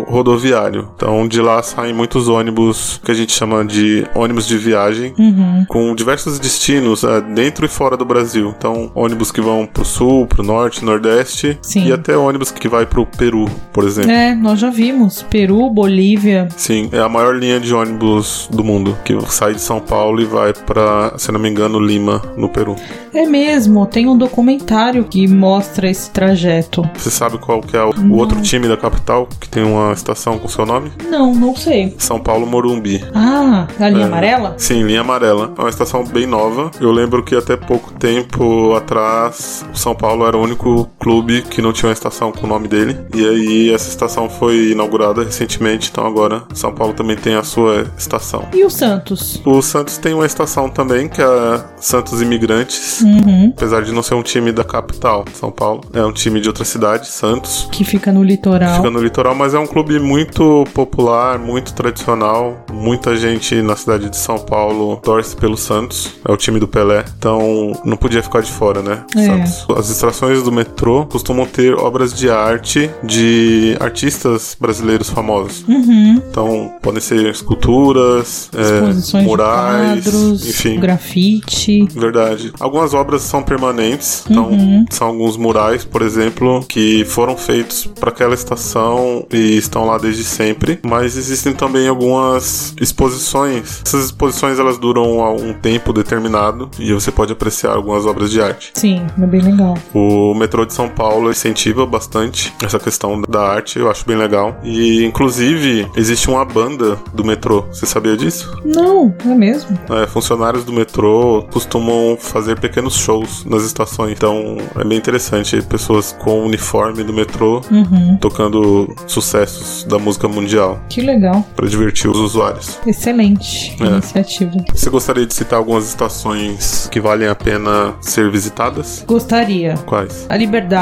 rodoviário. 0.08 0.88
Então 0.94 1.26
de 1.28 1.40
lá 1.40 1.62
saem 1.62 1.92
muitos 1.92 2.28
ônibus 2.28 3.00
que 3.04 3.10
a 3.10 3.14
gente 3.14 3.32
chama 3.32 3.64
de 3.64 4.06
ônibus 4.14 4.46
de 4.46 4.56
viagem. 4.56 5.14
Uhum. 5.18 5.64
Com 5.68 5.94
diversos 5.94 6.38
destinos 6.38 7.04
é, 7.04 7.20
dentro 7.20 7.64
e 7.64 7.68
fora 7.68 7.96
do 7.96 8.04
Brasil. 8.04 8.54
Então, 8.56 8.90
ônibus 8.94 9.30
que 9.30 9.40
vão 9.40 9.66
pro 9.66 9.84
sul, 9.84 10.26
pro 10.26 10.42
norte, 10.42 10.84
nordeste 10.84 11.27
Sim. 11.62 11.86
e 11.86 11.92
até 11.92 12.16
ônibus 12.16 12.50
que 12.50 12.68
vai 12.68 12.86
pro 12.86 13.06
Peru, 13.06 13.46
por 13.72 13.84
exemplo. 13.84 14.10
É, 14.10 14.34
nós 14.34 14.58
já 14.58 14.70
vimos. 14.70 15.22
Peru, 15.22 15.68
Bolívia. 15.70 16.48
Sim, 16.56 16.88
é 16.92 16.98
a 17.00 17.08
maior 17.08 17.34
linha 17.36 17.60
de 17.60 17.74
ônibus 17.74 18.48
do 18.52 18.62
mundo, 18.64 18.96
que 19.04 19.16
sai 19.30 19.54
de 19.54 19.60
São 19.60 19.80
Paulo 19.80 20.20
e 20.20 20.24
vai 20.24 20.52
pra, 20.52 21.14
se 21.18 21.30
não 21.32 21.40
me 21.40 21.48
engano, 21.48 21.78
Lima, 21.78 22.22
no 22.36 22.48
Peru. 22.48 22.76
É 23.14 23.26
mesmo, 23.26 23.84
tem 23.86 24.06
um 24.06 24.16
documentário 24.16 25.04
que 25.04 25.26
mostra 25.26 25.88
esse 25.90 26.10
trajeto. 26.10 26.88
Você 26.94 27.10
sabe 27.10 27.38
qual 27.38 27.60
que 27.60 27.76
é 27.76 27.82
o, 27.82 27.90
o 27.90 28.16
outro 28.16 28.40
time 28.40 28.68
da 28.68 28.76
capital 28.76 29.28
que 29.40 29.48
tem 29.48 29.62
uma 29.64 29.92
estação 29.92 30.38
com 30.38 30.46
seu 30.48 30.64
nome? 30.66 30.90
Não, 31.10 31.34
não 31.34 31.56
sei. 31.56 31.94
São 31.98 32.20
Paulo 32.20 32.46
Morumbi. 32.46 33.02
Ah, 33.14 33.66
a 33.80 33.88
linha 33.88 34.02
É. 34.04 34.06
amarela? 34.06 34.54
Sim, 34.58 34.82
linha 34.84 35.00
amarela. 35.00 35.52
É 35.56 35.60
uma 35.60 35.68
estação 35.70 36.04
bem 36.04 36.26
nova. 36.26 36.70
Eu 36.80 36.90
lembro 36.92 37.22
que 37.22 37.34
até 37.34 37.56
pouco 37.56 37.92
tempo 37.92 38.74
atrás, 38.74 39.64
o 39.72 39.76
São 39.76 39.94
Paulo 39.94 40.26
era 40.26 40.36
o 40.36 40.42
único 40.42 40.88
clube 40.98 41.17
clube 41.18 41.42
que 41.42 41.60
não 41.60 41.72
tinha 41.72 41.88
uma 41.88 41.92
estação 41.92 42.30
com 42.30 42.46
o 42.46 42.48
nome 42.48 42.68
dele. 42.68 42.96
E 43.14 43.26
aí 43.26 43.74
essa 43.74 43.88
estação 43.88 44.30
foi 44.30 44.70
inaugurada 44.70 45.24
recentemente, 45.24 45.90
então 45.90 46.06
agora 46.06 46.44
São 46.54 46.72
Paulo 46.72 46.94
também 46.94 47.16
tem 47.16 47.34
a 47.34 47.42
sua 47.42 47.86
estação. 47.98 48.46
E 48.54 48.64
o 48.64 48.70
Santos? 48.70 49.40
O 49.44 49.60
Santos 49.60 49.98
tem 49.98 50.14
uma 50.14 50.26
estação 50.26 50.68
também, 50.68 51.08
que 51.08 51.20
é 51.20 51.24
a 51.24 51.64
Santos 51.80 52.22
Imigrantes. 52.22 53.00
Uhum. 53.00 53.52
Apesar 53.56 53.82
de 53.82 53.92
não 53.92 54.02
ser 54.02 54.14
um 54.14 54.22
time 54.22 54.52
da 54.52 54.62
capital, 54.62 55.24
São 55.32 55.50
Paulo. 55.50 55.80
É 55.92 56.04
um 56.04 56.12
time 56.12 56.40
de 56.40 56.48
outra 56.48 56.64
cidade, 56.64 57.08
Santos. 57.08 57.68
Que 57.72 57.84
fica 57.84 58.12
no 58.12 58.22
litoral. 58.22 58.76
Fica 58.76 58.90
no 58.90 59.00
litoral, 59.00 59.34
mas 59.34 59.54
é 59.54 59.58
um 59.58 59.66
clube 59.66 59.98
muito 59.98 60.64
popular, 60.72 61.38
muito 61.38 61.74
tradicional. 61.74 62.64
Muita 62.72 63.16
gente 63.16 63.60
na 63.60 63.74
cidade 63.74 64.08
de 64.08 64.16
São 64.16 64.38
Paulo 64.38 64.96
torce 65.02 65.34
pelo 65.34 65.56
Santos. 65.56 66.12
É 66.26 66.30
o 66.30 66.36
time 66.36 66.60
do 66.60 66.68
Pelé. 66.68 67.04
Então 67.18 67.72
não 67.84 67.96
podia 67.96 68.22
ficar 68.22 68.40
de 68.40 68.52
fora, 68.52 68.82
né? 68.82 69.04
É. 69.16 69.26
Santos. 69.26 69.66
As 69.76 69.90
estações 69.90 70.42
do 70.42 70.52
metrô 70.52 70.97
costumam 71.06 71.46
ter 71.46 71.74
obras 71.74 72.12
de 72.14 72.30
arte 72.30 72.90
de 73.02 73.76
artistas 73.80 74.56
brasileiros 74.58 75.08
famosos. 75.10 75.64
Uhum. 75.68 76.22
Então 76.30 76.72
podem 76.82 77.00
ser 77.00 77.26
esculturas, 77.30 78.50
é, 78.54 78.60
Exposições 78.78 79.24
murais, 79.24 80.04
de 80.04 80.10
quadros, 80.10 80.48
enfim. 80.48 80.80
grafite. 80.80 81.84
Verdade. 81.94 82.52
Algumas 82.60 82.94
obras 82.94 83.22
são 83.22 83.42
permanentes, 83.42 84.24
então 84.28 84.48
Uhum. 84.48 84.84
são 84.90 85.08
alguns 85.08 85.36
murais, 85.36 85.84
por 85.84 86.02
exemplo, 86.02 86.64
que 86.68 87.04
foram 87.04 87.36
feitos 87.36 87.86
para 87.98 88.10
aquela 88.10 88.34
estação 88.34 89.26
e 89.32 89.56
estão 89.56 89.84
lá 89.84 89.98
desde 89.98 90.24
sempre. 90.24 90.78
Mas 90.82 91.16
existem 91.16 91.52
também 91.52 91.88
algumas 91.88 92.74
exposições. 92.80 93.82
Essas 93.84 94.06
exposições 94.06 94.58
elas 94.58 94.78
duram 94.78 95.18
um 95.36 95.52
tempo 95.52 95.92
determinado 95.92 96.70
e 96.78 96.92
você 96.92 97.10
pode 97.10 97.32
apreciar 97.32 97.72
algumas 97.74 98.06
obras 98.06 98.30
de 98.30 98.40
arte. 98.40 98.70
Sim, 98.74 99.02
é 99.20 99.26
bem 99.26 99.40
legal. 99.40 99.76
O 99.94 100.34
metrô 100.34 100.64
de 100.64 100.72
São 100.88 100.94
Paulo 100.94 101.30
incentiva 101.30 101.84
bastante 101.84 102.52
essa 102.62 102.78
questão 102.78 103.20
da 103.28 103.42
arte, 103.42 103.78
eu 103.78 103.90
acho 103.90 104.06
bem 104.06 104.16
legal. 104.16 104.56
E 104.64 105.04
inclusive 105.04 105.86
existe 105.94 106.28
uma 106.30 106.44
banda 106.44 106.98
do 107.12 107.22
metrô. 107.24 107.62
Você 107.70 107.84
sabia 107.84 108.16
disso? 108.16 108.50
Não, 108.64 109.14
é 109.24 109.34
mesmo? 109.34 109.78
É, 109.90 110.06
funcionários 110.06 110.64
do 110.64 110.72
metrô 110.72 111.44
costumam 111.52 112.16
fazer 112.18 112.58
pequenos 112.58 112.94
shows 112.96 113.44
nas 113.44 113.64
estações. 113.64 114.12
Então 114.12 114.56
é 114.76 114.84
bem 114.84 114.96
interessante. 114.96 115.60
Pessoas 115.62 116.16
com 116.18 116.44
uniforme 116.44 117.02
do 117.04 117.12
metrô 117.12 117.60
Uhum. 117.70 118.16
tocando 118.20 118.94
sucessos 119.06 119.84
da 119.84 119.98
música 119.98 120.26
mundial 120.28 120.80
Que 120.88 121.00
legal. 121.02 121.44
para 121.54 121.68
divertir 121.68 122.08
os 122.10 122.16
usuários. 122.18 122.78
Excelente 122.86 123.76
É. 123.80 123.84
iniciativa. 123.86 124.56
Você 124.74 124.88
gostaria 124.88 125.26
de 125.26 125.34
citar 125.34 125.58
algumas 125.58 125.86
estações 125.88 126.88
que 126.90 127.00
valem 127.00 127.28
a 127.28 127.34
pena 127.34 127.94
ser 128.00 128.30
visitadas? 128.30 129.04
Gostaria. 129.06 129.74
Quais? 129.84 130.26
A 130.28 130.36
Liberdade 130.36 130.77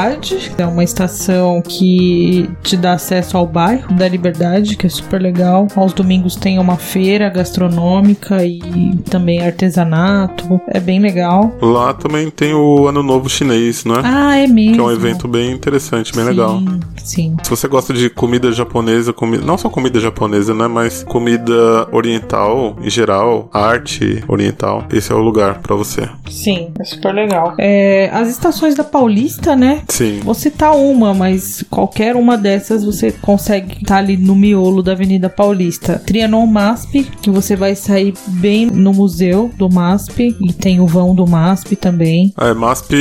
é 0.57 0.65
uma 0.65 0.83
estação 0.83 1.61
que 1.61 2.47
te 2.61 2.77
dá 2.77 2.93
acesso 2.93 3.35
ao 3.35 3.47
bairro 3.47 3.93
da 3.95 4.07
Liberdade, 4.07 4.77
que 4.77 4.85
é 4.85 4.89
super 4.89 5.19
legal. 5.19 5.67
Aos 5.75 5.91
domingos 5.91 6.35
tem 6.35 6.59
uma 6.59 6.77
feira 6.77 7.29
gastronômica 7.29 8.45
e 8.45 8.95
também 9.09 9.41
artesanato. 9.41 10.61
É 10.67 10.79
bem 10.79 10.99
legal. 10.99 11.51
Lá 11.59 11.93
também 11.93 12.29
tem 12.29 12.53
o 12.53 12.87
Ano 12.87 13.01
Novo 13.01 13.27
Chinês, 13.27 13.85
né? 13.85 13.95
Ah, 14.03 14.37
é 14.37 14.45
mesmo. 14.45 14.75
Que 14.75 14.79
é 14.79 14.83
um 14.83 14.91
evento 14.91 15.27
bem 15.27 15.51
interessante, 15.51 16.15
bem 16.15 16.25
legal. 16.25 16.59
Sim, 16.59 16.79
sim. 16.97 17.37
Se 17.41 17.49
você 17.49 17.67
gosta 17.67 17.91
de 17.91 18.07
comida 18.09 18.51
japonesa, 18.51 19.11
comi... 19.11 19.39
não 19.39 19.57
só 19.57 19.67
comida 19.67 19.99
japonesa, 19.99 20.53
né? 20.53 20.67
Mas 20.67 21.03
comida 21.03 21.87
oriental 21.91 22.77
em 22.81 22.89
geral, 22.89 23.49
arte 23.51 24.23
oriental, 24.27 24.85
esse 24.91 25.11
é 25.11 25.15
o 25.15 25.19
lugar 25.19 25.59
pra 25.59 25.75
você. 25.75 26.07
Sim, 26.29 26.71
é 26.79 26.83
super 26.83 27.13
legal. 27.13 27.55
É, 27.57 28.11
as 28.13 28.29
estações 28.29 28.75
da 28.75 28.83
Paulista, 28.83 29.55
né? 29.55 29.81
Sim. 29.87 30.19
Vou 30.19 30.33
citar 30.33 30.75
uma, 30.75 31.13
mas 31.13 31.63
qualquer 31.69 32.15
uma 32.15 32.37
dessas 32.37 32.83
você 32.83 33.11
consegue 33.11 33.77
estar 33.81 33.97
ali 33.97 34.17
no 34.17 34.35
miolo 34.35 34.83
da 34.83 34.91
Avenida 34.91 35.29
Paulista. 35.29 36.01
Trianon 36.05 36.45
MASP, 36.45 37.03
que 37.21 37.29
você 37.29 37.55
vai 37.55 37.75
sair 37.75 38.13
bem 38.27 38.67
no 38.67 38.93
museu 38.93 39.51
do 39.57 39.69
MASP 39.69 40.35
e 40.39 40.53
tem 40.53 40.79
o 40.79 40.87
vão 40.87 41.15
do 41.15 41.25
MASP 41.25 41.75
também. 41.75 42.33
É, 42.37 42.53
MASP 42.53 42.95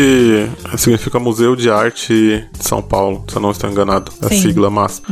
significa 0.76 1.18
Museu 1.18 1.56
de 1.56 1.70
Arte 1.70 2.46
de 2.58 2.64
São 2.64 2.80
Paulo, 2.80 3.24
se 3.28 3.36
eu 3.36 3.42
não 3.42 3.50
estou 3.50 3.68
enganado. 3.68 4.12
É 4.22 4.26
a 4.26 4.28
sigla 4.28 4.70
MASP. 4.70 5.06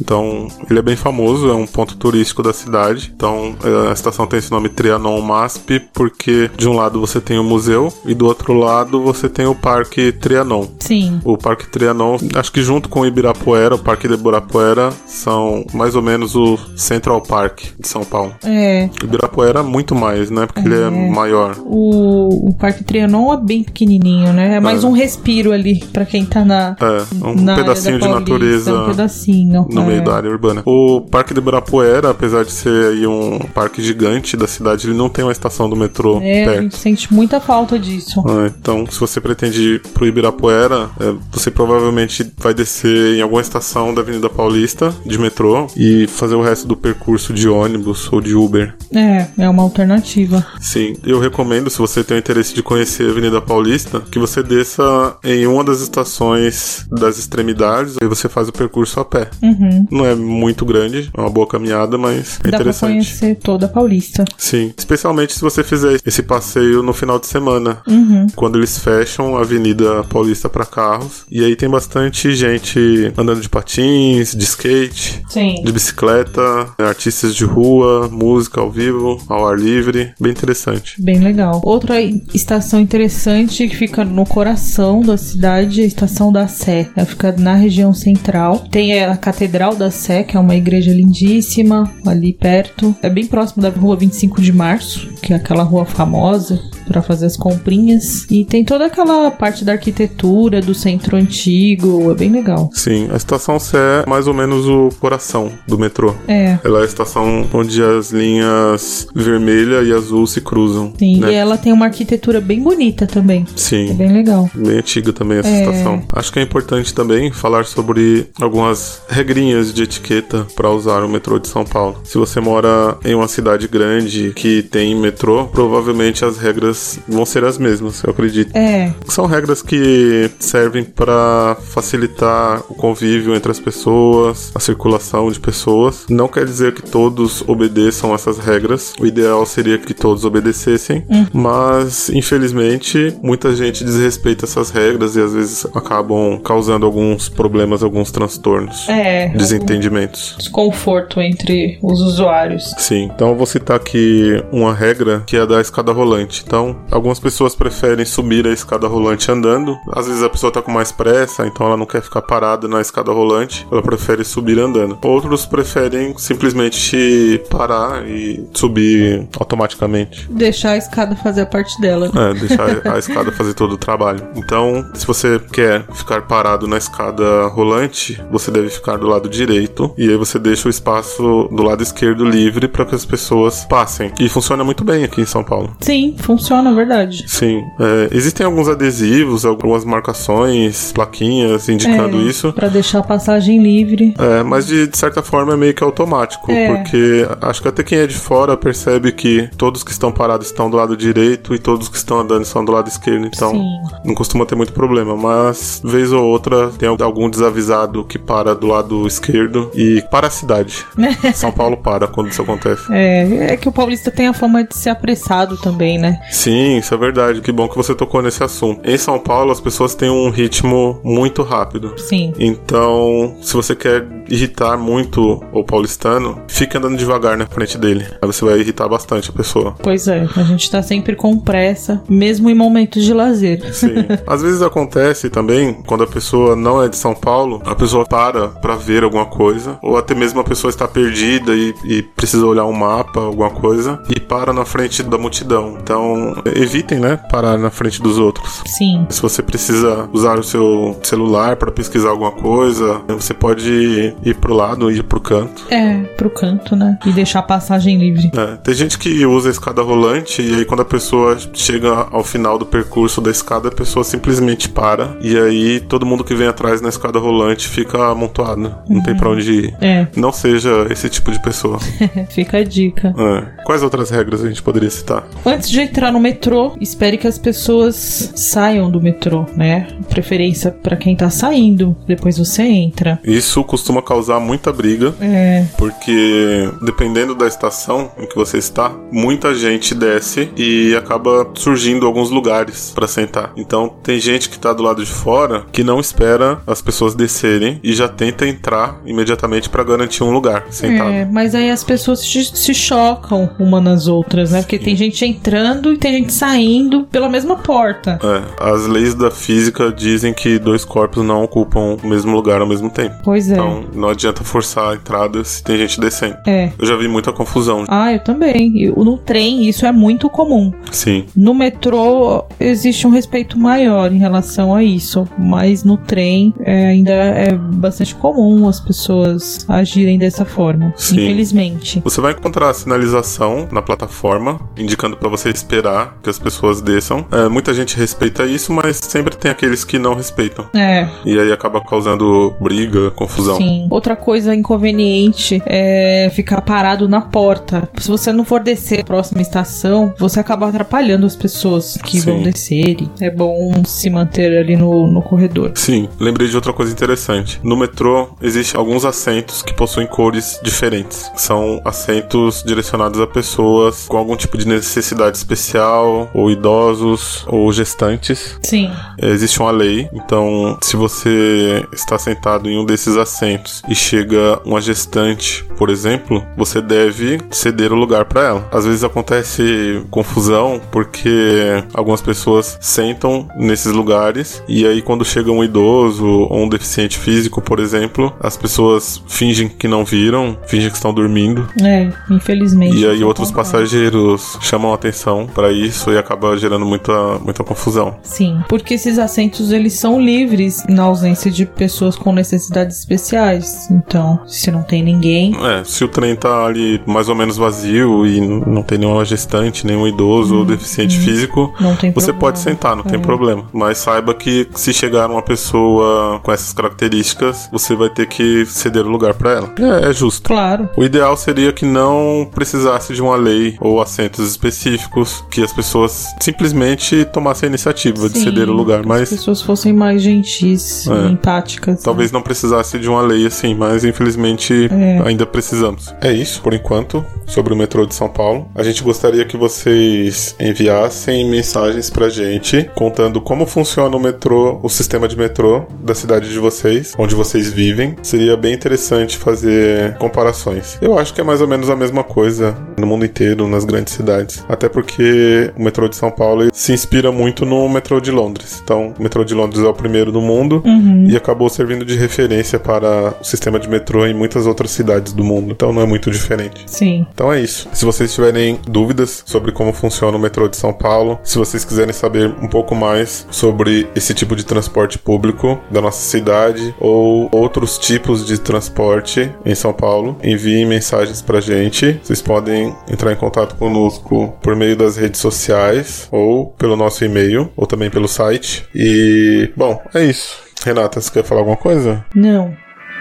Então, 0.00 0.48
ele 0.68 0.78
é 0.78 0.82
bem 0.82 0.96
famoso, 0.96 1.48
é 1.48 1.54
um 1.54 1.66
ponto 1.66 1.96
turístico 1.96 2.42
da 2.42 2.52
cidade. 2.52 3.12
Então, 3.14 3.54
é, 3.62 3.90
a 3.90 3.92
estação 3.92 4.26
tem 4.26 4.38
esse 4.38 4.50
nome 4.50 4.68
Trianon 4.68 5.20
MASP, 5.20 5.80
porque 5.92 6.50
de 6.56 6.68
um 6.68 6.74
lado 6.74 7.00
você 7.00 7.20
tem 7.20 7.38
o 7.38 7.44
museu 7.44 7.92
e 8.04 8.14
do 8.14 8.26
outro 8.26 8.52
lado 8.52 9.00
você 9.02 9.28
tem 9.28 9.46
o 9.46 9.54
Parque 9.54 10.12
Trianon. 10.12 10.66
Sim. 10.80 11.19
O 11.24 11.36
Parque 11.36 11.66
Trianon, 11.68 12.16
acho 12.34 12.52
que 12.52 12.62
junto 12.62 12.88
com 12.88 13.00
o 13.00 13.06
Ibirapuera, 13.06 13.74
o 13.74 13.78
Parque 13.78 14.08
de 14.08 14.14
Ibirapuera, 14.14 14.90
são 15.06 15.64
mais 15.72 15.94
ou 15.94 16.02
menos 16.02 16.34
o 16.34 16.58
Central 16.76 17.20
Park 17.20 17.60
de 17.78 17.88
São 17.88 18.04
Paulo. 18.04 18.32
É, 18.44 18.88
Ibirapuera 19.02 19.62
muito 19.62 19.94
mais, 19.94 20.30
né? 20.30 20.46
Porque 20.46 20.60
ele 20.66 20.80
é 20.80 20.90
maior. 20.90 21.56
o, 21.64 22.48
o 22.50 22.54
Parque 22.54 22.84
Trianon 22.84 23.32
é 23.32 23.36
bem 23.36 23.62
pequenininho, 23.62 24.32
né? 24.32 24.56
É 24.56 24.60
mais 24.60 24.84
É. 24.84 24.86
um 24.86 24.92
respiro 24.92 25.52
ali 25.52 25.84
pra 25.92 26.04
quem 26.04 26.24
tá 26.24 26.44
na, 26.44 26.76
É, 26.80 27.26
um 27.26 27.34
na 27.34 27.54
pedacinho 27.56 27.98
da 27.98 28.06
de 28.06 28.12
Paulista, 28.12 28.20
natureza 28.20 28.82
Um 28.82 28.86
pedacinho. 28.86 29.66
no 29.70 29.82
é. 29.82 29.86
meio 29.86 30.04
da 30.04 30.14
área 30.16 30.30
urbana. 30.30 30.62
O 30.64 31.00
Parque 31.02 31.34
de 31.34 31.40
Ibirapuera, 31.40 32.10
apesar 32.10 32.44
de 32.44 32.52
ser 32.52 32.92
aí 32.92 33.06
um 33.06 33.38
parque 33.54 33.82
gigante 33.82 34.36
da 34.36 34.46
cidade, 34.46 34.86
ele 34.86 34.96
não 34.96 35.08
tem 35.08 35.24
uma 35.24 35.32
estação 35.32 35.68
do 35.68 35.76
metrô 35.76 36.20
É, 36.22 36.42
a 36.42 36.46
perto. 36.46 36.62
gente 36.62 36.76
sente 36.76 37.12
muita 37.12 37.40
falta 37.40 37.78
disso. 37.78 38.22
É, 38.28 38.46
então, 38.58 38.86
se 38.88 38.98
você 38.98 39.20
pretende 39.20 39.62
ir 39.74 39.80
pro 39.94 40.06
Ibirapuera, 40.06 40.88
é, 41.00 41.09
você 41.32 41.50
provavelmente 41.50 42.30
vai 42.38 42.52
descer 42.54 43.16
em 43.16 43.20
alguma 43.22 43.40
estação 43.40 43.92
da 43.94 44.02
Avenida 44.02 44.28
Paulista 44.28 44.94
de 45.04 45.18
metrô 45.18 45.66
e 45.76 46.06
fazer 46.06 46.34
o 46.34 46.42
resto 46.42 46.66
do 46.66 46.76
percurso 46.76 47.32
de 47.32 47.48
ônibus 47.48 48.10
ou 48.12 48.20
de 48.20 48.34
Uber. 48.34 48.74
É, 48.94 49.26
é 49.38 49.48
uma 49.48 49.62
alternativa. 49.62 50.44
Sim, 50.60 50.96
eu 51.04 51.18
recomendo, 51.20 51.70
se 51.70 51.78
você 51.78 52.02
tem 52.04 52.16
o 52.16 52.20
interesse 52.20 52.54
de 52.54 52.62
conhecer 52.62 53.06
a 53.06 53.10
Avenida 53.10 53.40
Paulista, 53.40 54.00
que 54.10 54.18
você 54.18 54.42
desça 54.42 54.82
em 55.24 55.46
uma 55.46 55.64
das 55.64 55.80
estações 55.80 56.86
das 56.90 57.18
extremidades 57.18 57.96
e 58.02 58.06
você 58.06 58.28
faz 58.28 58.48
o 58.48 58.52
percurso 58.52 59.00
a 59.00 59.04
pé. 59.04 59.28
Uhum. 59.42 59.86
Não 59.90 60.04
é 60.06 60.14
muito 60.14 60.64
grande, 60.64 61.10
é 61.16 61.20
uma 61.20 61.30
boa 61.30 61.46
caminhada, 61.46 61.96
mas 61.96 62.38
é 62.38 62.42
Dá 62.44 62.50
pra 62.50 62.58
interessante. 62.60 62.90
conhecer 62.92 63.34
toda 63.36 63.66
a 63.66 63.68
Paulista. 63.68 64.24
Sim, 64.36 64.72
especialmente 64.76 65.32
se 65.34 65.40
você 65.40 65.62
fizer 65.62 65.98
esse 66.04 66.22
passeio 66.22 66.82
no 66.82 66.92
final 66.92 67.18
de 67.18 67.26
semana, 67.26 67.78
Uhum. 67.86 68.26
quando 68.34 68.58
eles 68.58 68.78
fecham 68.78 69.36
a 69.36 69.40
Avenida 69.40 70.04
Paulista 70.04 70.48
para 70.48 70.64
carros. 71.00 71.24
E 71.30 71.44
aí 71.44 71.56
tem 71.56 71.68
bastante 71.68 72.34
gente 72.34 73.12
andando 73.16 73.40
de 73.40 73.48
patins, 73.48 74.34
de 74.34 74.44
skate, 74.44 75.22
Sim. 75.28 75.62
de 75.64 75.72
bicicleta, 75.72 76.40
artistas 76.78 77.34
de 77.34 77.44
rua, 77.44 78.08
música 78.08 78.60
ao 78.60 78.70
vivo, 78.70 79.20
ao 79.28 79.46
ar 79.46 79.58
livre, 79.58 80.12
bem 80.20 80.32
interessante. 80.32 81.00
Bem 81.00 81.20
legal. 81.20 81.60
Outra 81.64 82.00
estação 82.34 82.80
interessante 82.80 83.66
que 83.68 83.76
fica 83.76 84.04
no 84.04 84.26
coração 84.26 85.00
da 85.00 85.16
cidade 85.16 85.80
é 85.80 85.84
a 85.84 85.86
estação 85.86 86.32
da 86.32 86.46
Sé. 86.46 86.88
Ela 86.96 87.06
fica 87.06 87.32
na 87.36 87.54
região 87.54 87.92
central. 87.92 88.58
Tem 88.70 89.02
a 89.02 89.16
Catedral 89.16 89.74
da 89.74 89.90
Sé, 89.90 90.22
que 90.22 90.36
é 90.36 90.40
uma 90.40 90.54
igreja 90.54 90.92
lindíssima, 90.92 91.90
ali 92.06 92.32
perto. 92.32 92.94
É 93.02 93.08
bem 93.08 93.26
próximo 93.26 93.62
da 93.62 93.70
rua 93.70 93.96
25 93.96 94.40
de 94.40 94.52
março, 94.52 95.08
que 95.22 95.32
é 95.32 95.36
aquela 95.36 95.62
rua 95.62 95.84
famosa 95.84 96.60
para 96.86 97.02
fazer 97.02 97.26
as 97.26 97.36
comprinhas. 97.36 98.26
E 98.30 98.44
tem 98.44 98.64
toda 98.64 98.86
aquela 98.86 99.30
parte 99.30 99.64
da 99.64 99.72
arquitetura 99.72 100.60
do 100.60 100.74
centro 100.74 100.89
antigo. 101.16 102.10
É 102.10 102.14
bem 102.14 102.30
legal. 102.30 102.70
Sim, 102.72 103.08
a 103.12 103.16
estação 103.16 103.58
Sé 103.58 104.02
é 104.06 104.08
mais 104.08 104.26
ou 104.26 104.34
menos 104.34 104.66
o 104.66 104.88
coração 105.00 105.50
do 105.66 105.78
metrô. 105.78 106.14
É. 106.26 106.58
Ela 106.64 106.80
é 106.80 106.82
a 106.82 106.86
estação 106.86 107.46
onde 107.52 107.82
as 107.82 108.10
linhas 108.10 109.06
vermelha 109.14 109.82
e 109.82 109.92
azul 109.92 110.26
se 110.26 110.40
cruzam. 110.40 110.92
Sim, 110.98 111.20
né? 111.20 111.32
e 111.32 111.34
ela 111.34 111.56
tem 111.58 111.72
uma 111.72 111.86
arquitetura 111.86 112.40
bem 112.40 112.60
bonita 112.62 113.06
também. 113.06 113.42
É 113.42 113.58
Sim. 113.58 113.94
bem 113.94 114.12
legal. 114.12 114.48
Bem 114.54 114.78
antiga 114.78 115.12
também 115.12 115.38
essa 115.38 115.48
É. 115.48 115.60
estação. 115.62 116.02
Acho 116.12 116.32
que 116.32 116.38
é 116.38 116.42
importante 116.42 116.94
também 116.94 117.30
falar 117.30 117.64
sobre 117.64 118.26
algumas 118.40 119.02
regrinhas 119.08 119.72
de 119.74 119.82
etiqueta 119.82 120.46
para 120.54 120.70
usar 120.70 121.02
o 121.04 121.08
metrô 121.08 121.38
de 121.38 121.48
São 121.48 121.64
Paulo. 121.64 122.00
Se 122.04 122.16
você 122.18 122.40
mora 122.40 122.96
em 123.04 123.14
uma 123.14 123.28
cidade 123.28 123.68
grande 123.68 124.32
que 124.34 124.62
tem 124.62 124.94
metrô, 124.94 125.46
provavelmente 125.46 126.24
as 126.24 126.38
regras 126.38 126.98
vão 127.08 127.24
ser 127.26 127.44
as 127.44 127.58
mesmas, 127.58 128.02
eu 128.04 128.10
acredito. 128.10 128.54
É, 128.56 128.92
São 129.08 129.26
regras 129.26 129.62
que 129.62 130.30
servem 130.38 130.69
para 130.84 131.56
facilitar 131.60 132.62
o 132.68 132.74
convívio 132.74 133.34
entre 133.34 133.50
as 133.50 133.60
pessoas, 133.60 134.50
a 134.54 134.60
circulação 134.60 135.30
de 135.30 135.40
pessoas. 135.40 136.06
Não 136.08 136.28
quer 136.28 136.44
dizer 136.44 136.74
que 136.74 136.82
todos 136.82 137.42
obedeçam 137.48 138.14
essas 138.14 138.38
regras. 138.38 138.94
O 139.00 139.06
ideal 139.06 139.44
seria 139.44 139.78
que 139.78 139.94
todos 139.94 140.24
obedecessem, 140.24 141.04
mas 141.32 142.08
infelizmente 142.10 143.14
muita 143.22 143.54
gente 143.54 143.84
desrespeita 143.84 144.44
essas 144.44 144.70
regras 144.70 145.16
e 145.16 145.20
às 145.20 145.32
vezes 145.32 145.66
acabam 145.74 146.38
causando 146.42 146.86
alguns 146.86 147.28
problemas, 147.28 147.82
alguns 147.82 148.10
transtornos, 148.10 148.88
é. 148.88 149.28
desentendimentos. 149.28 150.36
desconforto 150.38 151.20
entre 151.20 151.78
os 151.82 152.00
usuários. 152.00 152.74
Sim, 152.78 153.10
então 153.14 153.30
eu 153.30 153.36
vou 153.36 153.46
citar 153.46 153.76
aqui 153.76 154.42
uma 154.52 154.74
regra 154.74 155.22
que 155.26 155.36
é 155.36 155.40
a 155.40 155.46
da 155.46 155.60
escada 155.60 155.92
rolante. 155.92 156.42
Então, 156.46 156.76
algumas 156.90 157.18
pessoas 157.18 157.54
preferem 157.54 158.04
subir 158.04 158.46
a 158.46 158.52
escada 158.52 158.86
rolante 158.86 159.30
andando. 159.30 159.78
Às 159.92 160.06
vezes 160.06 160.22
a 160.22 160.28
pessoa 160.28 160.52
tá 160.52 160.59
tá 160.60 160.62
com 160.62 160.70
mais 160.70 160.92
pressa, 160.92 161.46
então 161.46 161.66
ela 161.66 161.76
não 161.76 161.86
quer 161.86 162.02
ficar 162.02 162.22
parada 162.22 162.68
na 162.68 162.80
escada 162.80 163.10
rolante, 163.10 163.66
ela 163.70 163.82
prefere 163.82 164.24
subir 164.24 164.58
andando. 164.58 164.98
Outros 165.02 165.46
preferem 165.46 166.16
simplesmente 166.18 167.42
parar 167.50 168.06
e 168.06 168.46
subir 168.54 169.26
automaticamente. 169.38 170.28
Deixar 170.30 170.72
a 170.72 170.76
escada 170.76 171.16
fazer 171.16 171.42
a 171.42 171.46
parte 171.46 171.80
dela. 171.80 172.10
É, 172.14 172.34
deixar 172.34 172.86
a 172.86 172.98
escada 172.98 173.32
fazer 173.32 173.54
todo 173.54 173.72
o 173.72 173.78
trabalho. 173.78 174.28
Então, 174.36 174.86
se 174.94 175.06
você 175.06 175.40
quer 175.52 175.84
ficar 175.92 176.22
parado 176.22 176.66
na 176.66 176.76
escada 176.76 177.46
rolante, 177.48 178.22
você 178.30 178.50
deve 178.50 178.68
ficar 178.68 178.96
do 178.96 179.06
lado 179.06 179.28
direito 179.28 179.92
e 179.96 180.08
aí 180.08 180.16
você 180.16 180.38
deixa 180.38 180.68
o 180.68 180.70
espaço 180.70 181.48
do 181.50 181.62
lado 181.62 181.82
esquerdo 181.82 182.24
livre 182.24 182.68
para 182.68 182.84
que 182.84 182.94
as 182.94 183.04
pessoas 183.04 183.64
passem. 183.64 184.12
E 184.20 184.28
funciona 184.28 184.62
muito 184.62 184.84
bem 184.84 185.04
aqui 185.04 185.20
em 185.20 185.26
São 185.26 185.42
Paulo. 185.42 185.74
Sim, 185.80 186.16
funciona, 186.18 186.72
verdade. 186.74 187.24
Sim. 187.26 187.62
É, 187.78 188.08
existem 188.12 188.44
alguns 188.44 188.68
adesivos, 188.68 189.44
algumas 189.44 189.84
marcações, 189.84 190.49
plaquinhas 190.92 191.68
indicando 191.68 192.18
É, 192.18 192.22
isso. 192.22 192.52
Pra 192.52 192.68
deixar 192.68 192.98
a 193.00 193.02
passagem 193.02 193.62
livre. 193.62 194.14
É, 194.18 194.42
mas 194.42 194.66
de, 194.66 194.86
de 194.86 194.96
certa 194.96 195.22
forma 195.22 195.52
é 195.54 195.56
meio 195.56 195.74
que 195.74 195.82
automático, 195.82 196.50
É. 196.50 196.74
porque 196.74 197.26
acho 197.40 197.62
que 197.62 197.68
até 197.68 197.82
quem 197.82 197.98
é 197.98 198.06
de 198.06 198.14
fora 198.14 198.56
percebe 198.56 199.12
que 199.12 199.48
todos 199.56 199.82
que 199.82 199.90
estão 199.90 200.10
parados 200.12 200.46
estão 200.48 200.70
do 200.70 200.76
lado 200.76 200.96
direito 200.96 201.54
e 201.54 201.58
todos 201.58 201.88
que 201.88 201.96
estão 201.96 202.20
andando 202.20 202.42
estão 202.42 202.64
do 202.64 202.72
lado 202.72 202.88
esquerdo, 202.88 203.26
então 203.26 203.50
Sim. 203.52 203.64
não 204.04 204.14
costuma 204.14 204.44
ter 204.46 204.54
muito 204.54 204.72
problema, 204.72 205.16
mas 205.16 205.80
vez 205.84 206.12
ou 206.12 206.24
outra 206.24 206.68
tem 206.78 206.88
algum 206.88 207.28
desavisado 207.28 208.04
que 208.04 208.18
para 208.18 208.54
do 208.54 208.66
lado 208.66 209.06
esquerdo 209.06 209.70
e 209.74 210.02
para 210.10 210.26
a 210.26 210.30
cidade. 210.30 210.84
São 211.34 211.50
Paulo 211.52 211.76
para 211.76 212.06
quando 212.06 212.28
isso 212.28 212.42
acontece. 212.42 212.82
É, 212.90 213.52
é 213.52 213.56
que 213.56 213.68
o 213.68 213.72
paulista 213.72 214.10
tem 214.10 214.26
a 214.28 214.32
fama 214.32 214.64
de 214.64 214.76
ser 214.76 214.90
apressado 214.90 215.56
também, 215.56 215.98
né? 215.98 216.20
Sim, 216.30 216.78
isso 216.78 216.92
é 216.94 216.96
verdade. 216.96 217.40
Que 217.40 217.52
bom 217.52 217.68
que 217.68 217.76
você 217.76 217.94
tocou 217.94 218.22
nesse 218.22 218.42
assunto. 218.42 218.80
Em 218.88 218.96
São 218.96 219.18
Paulo, 219.18 219.50
as 219.50 219.60
pessoas 219.60 219.94
têm 219.94 220.10
um 220.10 220.30
ritmo 220.42 221.00
muito 221.04 221.42
rápido. 221.42 221.94
Sim. 221.96 222.32
Então, 222.38 223.36
se 223.42 223.54
você 223.54 223.74
quer 223.74 224.06
irritar 224.30 224.78
muito 224.78 225.42
o 225.52 225.64
paulistano, 225.64 226.42
fique 226.48 226.76
andando 226.76 226.96
devagar 226.96 227.36
na 227.36 227.46
frente 227.46 227.76
dele. 227.76 228.06
Aí 228.22 228.26
você 228.26 228.44
vai 228.44 228.58
irritar 228.60 228.88
bastante 228.88 229.30
a 229.30 229.32
pessoa. 229.32 229.74
Pois 229.82 230.06
é, 230.08 230.26
a 230.36 230.42
gente 230.42 230.70
tá 230.70 230.82
sempre 230.82 231.16
com 231.16 231.38
pressa, 231.38 232.02
mesmo 232.08 232.48
em 232.48 232.54
momentos 232.54 233.04
de 233.04 233.12
lazer. 233.12 233.74
Sim. 233.74 233.94
Às 234.26 234.42
vezes 234.42 234.62
acontece 234.62 235.28
também, 235.28 235.74
quando 235.86 236.04
a 236.04 236.06
pessoa 236.06 236.54
não 236.54 236.82
é 236.82 236.88
de 236.88 236.96
São 236.96 237.14
Paulo, 237.14 237.60
a 237.64 237.74
pessoa 237.74 238.06
para 238.06 238.48
pra 238.48 238.76
ver 238.76 239.02
alguma 239.02 239.26
coisa, 239.26 239.78
ou 239.82 239.96
até 239.96 240.14
mesmo 240.14 240.40
a 240.40 240.44
pessoa 240.44 240.70
está 240.70 240.86
perdida 240.86 241.54
e, 241.54 241.74
e 241.84 242.02
precisa 242.02 242.46
olhar 242.46 242.64
um 242.64 242.72
mapa, 242.72 243.20
alguma 243.20 243.50
coisa, 243.50 244.00
e 244.08 244.20
para 244.20 244.52
na 244.52 244.64
frente 244.64 245.02
da 245.02 245.18
multidão. 245.18 245.76
Então, 245.82 246.34
evitem, 246.54 247.00
né, 247.00 247.16
parar 247.30 247.58
na 247.58 247.70
frente 247.70 248.00
dos 248.00 248.18
outros. 248.18 248.62
Sim. 248.66 249.06
Se 249.08 249.20
você 249.20 249.42
precisa 249.42 250.08
usar 250.12 250.38
o 250.38 250.44
seu 250.44 250.96
celular 251.02 251.56
para 251.56 251.70
pesquisar 251.70 252.10
alguma 252.10 252.32
coisa, 252.32 253.00
você 253.08 253.34
pode 253.34 254.14
ir 254.22 254.34
pro 254.36 254.54
lado, 254.54 254.90
ir 254.90 255.02
pro 255.04 255.20
canto. 255.20 255.66
É, 255.70 255.98
pro 256.16 256.30
canto, 256.30 256.74
né? 256.76 256.98
E 257.06 257.12
deixar 257.12 257.40
a 257.40 257.42
passagem 257.42 257.98
livre. 257.98 258.30
É, 258.36 258.56
tem 258.56 258.74
gente 258.74 258.98
que 258.98 259.24
usa 259.26 259.48
a 259.48 259.52
escada 259.52 259.82
rolante 259.82 260.42
e 260.42 260.54
aí 260.54 260.64
quando 260.64 260.80
a 260.80 260.84
pessoa 260.84 261.36
chega 261.54 262.08
ao 262.10 262.22
final 262.24 262.58
do 262.58 262.66
percurso 262.66 263.20
da 263.20 263.30
escada, 263.30 263.68
a 263.68 263.72
pessoa 263.72 264.04
simplesmente 264.04 264.68
para 264.68 265.16
e 265.20 265.36
aí 265.38 265.80
todo 265.80 266.06
mundo 266.06 266.24
que 266.24 266.34
vem 266.34 266.48
atrás 266.48 266.80
na 266.80 266.88
escada 266.88 267.18
rolante 267.18 267.68
fica 267.68 268.10
amontoado. 268.10 268.74
Não 268.88 269.02
tem 269.02 269.16
pra 269.16 269.30
onde 269.30 269.52
ir. 269.52 269.76
É, 269.80 270.06
Não 270.16 270.32
seja 270.32 270.86
esse 270.90 271.08
tipo 271.08 271.30
de 271.30 271.40
pessoa. 271.42 271.78
fica 272.30 272.58
a 272.58 272.64
dica. 272.64 273.14
É. 273.16 273.62
Quais 273.64 273.82
outras 273.82 274.10
regras 274.10 274.44
a 274.44 274.48
gente 274.48 274.62
poderia 274.62 274.90
citar? 274.90 275.24
Antes 275.44 275.68
de 275.70 275.80
entrar 275.80 276.12
no 276.12 276.20
metrô, 276.20 276.76
espere 276.80 277.16
que 277.16 277.26
as 277.26 277.38
pessoas 277.38 278.32
saiam 278.34 278.90
do 278.90 279.00
metrô, 279.00 279.46
né? 279.56 279.86
Preferência 280.08 280.70
pra 280.70 280.96
quem 280.96 281.14
tá 281.16 281.30
saindo, 281.30 281.96
depois 282.06 282.38
você 282.38 282.62
entra. 282.62 283.18
Isso 283.24 283.62
costuma 283.64 284.02
causar 284.10 284.40
muita 284.40 284.72
briga, 284.72 285.14
É, 285.20 285.66
porque 285.78 286.68
dependendo 286.82 287.32
da 287.32 287.46
estação 287.46 288.10
em 288.18 288.26
que 288.26 288.34
você 288.34 288.58
está, 288.58 288.90
muita 289.12 289.54
gente 289.54 289.94
desce 289.94 290.50
e 290.56 290.96
acaba 290.96 291.46
surgindo 291.54 292.04
alguns 292.06 292.28
lugares 292.28 292.90
pra 292.92 293.06
sentar. 293.06 293.52
Então 293.56 293.88
tem 294.02 294.18
gente 294.18 294.48
que 294.48 294.58
tá 294.58 294.72
do 294.72 294.82
lado 294.82 295.04
de 295.04 295.10
fora 295.10 295.64
que 295.70 295.84
não 295.84 296.00
espera 296.00 296.60
as 296.66 296.82
pessoas 296.82 297.14
descerem 297.14 297.78
e 297.84 297.92
já 297.92 298.08
tenta 298.08 298.48
entrar 298.48 299.00
imediatamente 299.06 299.68
pra 299.68 299.84
garantir 299.84 300.24
um 300.24 300.32
lugar 300.32 300.64
sentado. 300.70 301.10
é, 301.10 301.24
mas 301.24 301.54
aí 301.54 301.70
as 301.70 301.84
pessoas 301.84 302.18
se, 302.18 302.44
se 302.44 302.74
chocam 302.74 303.48
uma 303.60 303.80
nas 303.80 304.08
outras, 304.08 304.50
né? 304.50 304.60
Porque 304.62 304.78
tem 304.78 304.96
gente 304.96 305.24
entrando 305.24 305.92
e 305.92 305.98
tem 305.98 306.14
gente 306.14 306.32
saindo 306.32 307.04
pela 307.04 307.28
mesma 307.28 307.54
porta. 307.54 308.18
É, 308.24 308.72
as 308.72 308.88
leis 308.88 309.14
da 309.14 309.30
física 309.30 309.92
dizem 309.92 310.34
que 310.34 310.58
dois 310.58 310.84
corpos 310.84 311.24
não 311.24 311.44
ocupam 311.44 311.96
o 312.02 312.06
mesmo 312.08 312.34
lugar 312.34 312.60
ao 312.60 312.66
mesmo 312.66 312.90
tempo. 312.90 313.14
Pois 313.22 313.48
é. 313.50 313.54
Então 313.54 313.84
não 313.94 314.08
adianta 314.10 314.42
forçar 314.44 314.92
a 314.92 314.94
entrada 314.94 315.42
se 315.44 315.62
tem 315.62 315.76
gente 315.76 316.00
descendo. 316.00 316.36
É. 316.46 316.70
Eu 316.78 316.86
já 316.86 316.96
vi 316.96 317.08
muita 317.08 317.32
confusão. 317.32 317.84
Ah, 317.88 318.12
eu 318.12 318.20
também. 318.20 318.84
E 318.84 318.88
No 318.90 319.16
trem, 319.18 319.68
isso 319.68 319.84
é 319.86 319.92
muito 319.92 320.28
comum. 320.28 320.72
Sim. 320.90 321.26
No 321.36 321.54
metrô, 321.54 322.44
existe 322.58 323.06
um 323.06 323.10
respeito 323.10 323.58
maior 323.58 324.12
em 324.12 324.18
relação 324.18 324.74
a 324.74 324.82
isso. 324.82 325.26
Mas 325.38 325.84
no 325.84 325.96
trem, 325.96 326.54
é, 326.60 326.86
ainda 326.88 327.12
é 327.12 327.52
bastante 327.54 328.14
comum 328.14 328.68
as 328.68 328.80
pessoas 328.80 329.64
agirem 329.68 330.18
dessa 330.18 330.44
forma. 330.44 330.92
Sim. 330.96 331.14
Infelizmente. 331.20 332.00
Você 332.04 332.20
vai 332.20 332.32
encontrar 332.32 332.70
a 332.70 332.74
sinalização 332.74 333.68
na 333.72 333.82
plataforma, 333.82 334.60
indicando 334.76 335.16
pra 335.16 335.28
você 335.28 335.50
esperar 335.50 336.18
que 336.22 336.30
as 336.30 336.38
pessoas 336.38 336.80
desçam. 336.80 337.26
É, 337.30 337.48
muita 337.48 337.72
gente 337.74 337.96
respeita 337.96 338.44
isso, 338.46 338.72
mas 338.72 338.96
sempre 338.96 339.36
tem 339.36 339.50
aqueles 339.50 339.84
que 339.84 339.98
não 339.98 340.14
respeitam. 340.14 340.66
É, 340.74 341.08
E 341.24 341.38
aí 341.38 341.52
acaba 341.52 341.80
causando 341.80 342.54
briga, 342.60 343.10
confusão. 343.12 343.56
sim. 343.56 343.79
Outra 343.88 344.16
coisa 344.16 344.54
inconveniente 344.54 345.62
é 345.66 346.30
ficar 346.34 346.60
parado 346.62 347.08
na 347.08 347.20
porta. 347.20 347.88
Se 347.98 348.08
você 348.08 348.32
não 348.32 348.44
for 348.44 348.60
descer 348.60 349.00
a 349.00 349.04
próxima 349.04 349.42
estação, 349.42 350.14
você 350.18 350.40
acaba 350.40 350.68
atrapalhando 350.68 351.26
as 351.26 351.36
pessoas 351.36 351.96
que 352.04 352.20
Sim. 352.20 352.30
vão 352.30 352.42
descer. 352.42 352.96
E 353.00 353.10
É 353.20 353.30
bom 353.30 353.82
se 353.84 354.10
manter 354.10 354.58
ali 354.58 354.76
no, 354.76 355.06
no 355.06 355.22
corredor. 355.22 355.72
Sim, 355.74 356.08
lembrei 356.18 356.48
de 356.48 356.56
outra 356.56 356.72
coisa 356.72 356.92
interessante. 356.92 357.60
No 357.62 357.76
metrô 357.76 358.30
existem 358.40 358.78
alguns 358.78 359.04
assentos 359.04 359.62
que 359.62 359.74
possuem 359.74 360.06
cores 360.06 360.60
diferentes. 360.62 361.30
São 361.36 361.80
assentos 361.84 362.62
direcionados 362.64 363.20
a 363.20 363.26
pessoas 363.26 364.06
com 364.08 364.16
algum 364.16 364.36
tipo 364.36 364.56
de 364.58 364.66
necessidade 364.66 365.36
especial, 365.36 366.30
ou 366.34 366.50
idosos, 366.50 367.44
ou 367.46 367.72
gestantes. 367.72 368.58
Sim. 368.62 368.90
Existe 369.18 369.60
uma 369.60 369.70
lei, 369.70 370.08
então 370.12 370.78
se 370.82 370.96
você 370.96 371.84
está 371.92 372.18
sentado 372.18 372.68
em 372.68 372.78
um 372.78 372.84
desses 372.84 373.16
assentos 373.16 373.69
e 373.88 373.94
chega 373.94 374.60
uma 374.64 374.80
gestante, 374.80 375.64
por 375.76 375.88
exemplo, 375.90 376.44
você 376.56 376.80
deve 376.80 377.40
ceder 377.50 377.92
o 377.92 377.96
lugar 377.96 378.24
para 378.26 378.42
ela. 378.42 378.68
Às 378.72 378.84
vezes 378.84 379.04
acontece 379.04 380.02
confusão 380.10 380.80
porque 380.90 381.84
algumas 381.94 382.20
pessoas 382.20 382.78
sentam 382.80 383.48
nesses 383.56 383.92
lugares 383.92 384.62
e 384.68 384.86
aí 384.86 385.02
quando 385.02 385.24
chega 385.24 385.50
um 385.50 385.62
idoso 385.64 386.26
ou 386.26 386.64
um 386.64 386.68
deficiente 386.68 387.18
físico, 387.18 387.60
por 387.60 387.78
exemplo, 387.80 388.32
as 388.40 388.56
pessoas 388.56 389.22
fingem 389.28 389.68
que 389.68 389.88
não 389.88 390.04
viram, 390.04 390.56
fingem 390.66 390.88
que 390.90 390.96
estão 390.96 391.12
dormindo 391.12 391.68
É, 391.82 392.10
infelizmente. 392.30 392.96
e 392.96 393.06
aí 393.06 393.22
outros 393.24 393.50
passageiros 393.50 394.58
chamam 394.60 394.92
a 394.92 394.94
atenção 394.94 395.46
para 395.52 395.72
isso 395.72 396.10
e 396.12 396.18
acaba 396.18 396.56
gerando 396.56 396.84
muita 396.86 397.38
muita 397.38 397.64
confusão. 397.64 398.16
Sim, 398.22 398.60
porque 398.68 398.94
esses 398.94 399.18
assentos 399.18 399.72
eles 399.72 399.94
são 399.94 400.20
livres 400.20 400.84
na 400.88 401.02
ausência 401.04 401.50
de 401.50 401.64
pessoas 401.66 402.16
com 402.16 402.32
necessidades 402.32 402.98
especiais. 402.98 403.59
Então, 403.90 404.40
se 404.46 404.70
não 404.70 404.82
tem 404.82 405.02
ninguém, 405.02 405.54
É, 405.64 405.82
se 405.84 406.04
o 406.04 406.08
trem 406.08 406.34
tá 406.36 406.64
ali 406.66 407.00
mais 407.06 407.28
ou 407.28 407.34
menos 407.34 407.56
vazio 407.56 408.26
e 408.26 408.40
não 408.40 408.82
tem 408.82 408.98
nenhuma 408.98 409.24
gestante, 409.24 409.86
nenhum 409.86 410.06
idoso 410.06 410.56
ou 410.58 410.64
deficiente 410.64 411.18
físico, 411.18 411.72
não 411.80 411.94
tem 411.96 412.10
você 412.12 412.26
problema. 412.32 412.38
pode 412.40 412.58
sentar, 412.58 412.96
não 412.96 413.02
tem 413.04 413.18
É. 413.18 413.22
problema. 413.22 413.64
Mas 413.72 413.98
saiba 413.98 414.34
que 414.34 414.68
se 414.74 414.92
chegar 414.92 415.28
uma 415.30 415.42
pessoa 415.42 416.40
com 416.40 416.50
essas 416.52 416.72
características, 416.72 417.68
você 417.72 417.94
vai 417.94 418.08
ter 418.10 418.26
que 418.26 418.64
ceder 418.66 419.04
o 419.06 419.08
lugar 419.10 419.34
pra 419.34 419.52
ela. 419.52 419.72
É, 419.78 420.10
é 420.10 420.12
justo. 420.12 420.42
Claro. 420.48 420.88
O 420.96 421.04
ideal 421.04 421.36
seria 421.36 421.72
que 421.72 421.84
não 421.84 422.48
precisasse 422.52 423.12
de 423.14 423.22
uma 423.22 423.36
lei 423.36 423.76
ou 423.80 424.00
assentos 424.00 424.48
específicos, 424.50 425.44
que 425.50 425.62
as 425.62 425.72
pessoas 425.72 426.26
simplesmente 426.40 427.24
tomassem 427.26 427.66
a 427.66 427.70
iniciativa 427.70 428.28
de 428.28 428.38
Sim, 428.38 428.44
ceder 428.44 428.68
o 428.68 428.72
lugar, 428.72 429.00
As 429.00 429.06
mas 429.06 429.28
pessoas 429.30 429.60
fossem 429.62 429.92
mais 429.92 430.22
gentis 430.22 431.06
É. 431.08 431.28
empáticas. 431.28 432.02
talvez 432.02 432.30
não 432.32 432.42
precisasse 432.42 432.98
de 432.98 433.08
uma 433.08 433.22
lei 433.22 433.46
sim, 433.50 433.74
mas 433.74 434.04
infelizmente 434.04 434.88
É. 434.90 435.22
ainda 435.26 435.46
precisamos. 435.46 436.14
É 436.20 436.32
isso, 436.32 436.62
por 436.62 436.72
enquanto, 436.74 437.24
sobre 437.46 437.72
o 437.72 437.76
metrô 437.76 438.06
de 438.06 438.14
São 438.14 438.28
Paulo. 438.28 438.68
A 438.74 438.82
gente 438.82 439.02
gostaria 439.02 439.44
que 439.44 439.56
vocês 439.56 440.54
enviassem 440.60 441.48
mensagens 441.50 442.10
pra 442.10 442.28
gente 442.28 442.88
contando 442.94 443.40
como 443.40 443.66
funciona 443.66 444.16
o 444.16 444.20
metrô, 444.20 444.78
o 444.82 444.88
sistema 444.88 445.26
de 445.28 445.36
metrô 445.36 445.84
da 446.02 446.14
cidade 446.14 446.48
de 446.48 446.58
vocês, 446.58 447.12
onde 447.18 447.34
vocês 447.34 447.72
vivem. 447.72 448.16
Seria 448.22 448.56
bem 448.56 448.72
interessante 448.74 449.36
fazer 449.36 450.16
comparações. 450.18 450.98
Eu 451.00 451.18
acho 451.18 451.34
que 451.34 451.40
é 451.40 451.44
mais 451.44 451.60
ou 451.60 451.68
menos 451.68 451.90
a 451.90 451.96
mesma 451.96 452.22
coisa 452.24 452.76
no 452.98 453.06
mundo 453.06 453.24
inteiro, 453.24 453.66
nas 453.68 453.84
grandes 453.84 454.14
cidades. 454.14 454.64
Até 454.68 454.88
porque 454.88 455.72
o 455.76 455.82
metrô 455.82 456.08
de 456.08 456.16
São 456.16 456.30
Paulo 456.30 456.68
se 456.72 456.92
inspira 456.92 457.30
muito 457.32 457.64
no 457.66 457.88
metrô 457.88 458.20
de 458.20 458.30
Londres. 458.30 458.80
Então, 458.82 459.14
o 459.18 459.22
metrô 459.22 459.44
de 459.44 459.54
Londres 459.54 459.82
é 459.84 459.88
o 459.88 459.94
primeiro 459.94 460.30
do 460.32 460.40
mundo 460.40 460.82
e 461.28 461.36
acabou 461.36 461.68
servindo 461.68 462.04
de 462.04 462.16
referência 462.16 462.78
para 462.78 463.34
o 463.40 463.44
sistema 463.44 463.78
de 463.78 463.88
metrô 463.88 464.26
em 464.26 464.34
muitas 464.34 464.66
outras 464.66 464.90
cidades 464.90 465.32
do 465.32 465.44
mundo. 465.44 465.72
Então, 465.72 465.92
não 465.92 466.02
é 466.02 466.06
muito 466.06 466.30
diferente. 466.30 466.84
Sim. 466.86 467.26
Então 467.32 467.52
é 467.52 467.60
isso. 467.60 467.88
Se 467.92 468.04
vocês 468.04 468.34
tiverem 468.34 468.78
dúvidas 468.88 469.42
sobre 469.46 469.72
como 469.72 469.92
funciona 469.92 470.36
o 470.36 470.40
metrô 470.40 470.68
de 470.68 470.76
São 470.76 470.92
Paulo, 470.92 471.38
se 471.42 471.58
vocês 471.58 471.84
quiserem 471.84 472.12
saber 472.12 472.46
um 472.60 472.68
pouco 472.68 472.94
mais 472.94 473.46
sobre 473.50 474.08
esse 474.14 474.34
tipo 474.34 474.54
de 474.54 474.64
transporte 474.64 475.18
público 475.18 475.80
da 475.90 476.00
nossa 476.00 476.20
cidade 476.20 476.94
ou 476.98 477.48
outros 477.52 477.98
tipos 477.98 478.46
de 478.46 478.58
transporte 478.58 479.50
em 479.64 479.74
São 479.74 479.92
Paulo, 479.92 480.36
enviem 480.42 480.86
mensagens 480.86 481.42
pra 481.42 481.60
gente. 481.60 482.20
Vocês 482.22 482.42
podem 482.42 482.94
entrar 483.10 483.32
em 483.32 483.36
contato 483.36 483.76
conosco 483.76 484.54
por 484.62 484.76
meio 484.76 484.96
das 484.96 485.16
redes 485.16 485.40
sociais 485.40 486.28
ou 486.30 486.66
pelo 486.72 486.96
nosso 486.96 487.24
e-mail 487.24 487.70
ou 487.76 487.86
também 487.86 488.10
pelo 488.10 488.28
site. 488.28 488.84
E, 488.94 489.70
bom, 489.76 490.00
é 490.14 490.24
isso. 490.24 490.58
Renata, 490.84 491.20
você 491.20 491.30
quer 491.30 491.44
falar 491.44 491.60
alguma 491.60 491.76
coisa? 491.76 492.24
Não. 492.34 492.74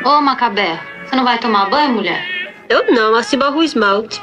Ô, 0.03 0.21
Macabé, 0.21 0.79
você 1.03 1.15
não 1.15 1.25
vai 1.25 1.37
tomar 1.37 1.69
banho, 1.69 1.93
mulher? 1.93 2.25
Eu 2.69 2.91
não, 2.91 3.15
assim 3.15 3.37
barro 3.37 3.59
o 3.59 3.63
esmalte. 3.63 4.21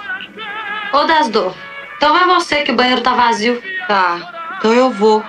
Ô, 0.92 1.04
das 1.04 1.28
dor. 1.28 1.54
Então 1.96 2.14
vai 2.14 2.26
você 2.26 2.62
que 2.62 2.72
o 2.72 2.76
banheiro 2.76 3.02
tá 3.02 3.14
vazio. 3.14 3.62
Tá, 3.86 4.56
então 4.58 4.72
eu 4.72 4.90
vou. 4.90 5.22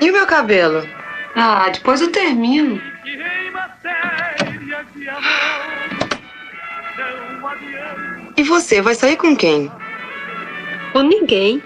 E 0.00 0.10
o 0.10 0.12
meu 0.12 0.26
cabelo? 0.26 0.88
Ah, 1.36 1.68
depois 1.70 2.00
eu 2.00 2.10
termino. 2.10 2.80
E 8.36 8.42
você, 8.42 8.80
vai 8.80 8.94
sair 8.94 9.16
com 9.16 9.36
quem? 9.36 9.70
Com 10.92 11.00
ninguém. 11.02 11.62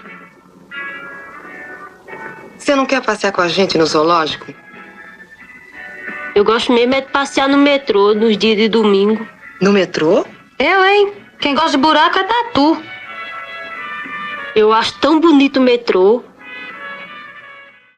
Você 2.59 2.75
não 2.75 2.87
quer 2.87 3.01
passear 3.03 3.31
com 3.31 3.43
a 3.43 3.49
gente 3.49 3.79
no 3.79 3.87
zoológico? 3.87 4.64
Eu 6.35 6.45
gosto 6.45 6.73
mesmo 6.73 6.95
é 6.95 7.01
de 7.01 7.09
passear 7.13 7.49
no 7.49 7.57
metrô 7.57 8.13
nos 8.13 8.37
dias 8.37 8.57
de 8.57 8.69
domingo. 8.69 9.27
No 9.61 9.73
metrô? 9.73 10.27
Eu, 10.59 10.85
hein? 10.85 11.13
Quem 11.39 11.55
gosta 11.55 11.71
de 11.73 11.77
buraco 11.77 12.19
é 12.19 12.25
tatu. 12.25 12.83
Eu 14.57 14.73
acho 14.73 14.99
tão 14.99 15.21
bonito 15.21 15.59
o 15.59 15.63
metrô. 15.63 16.25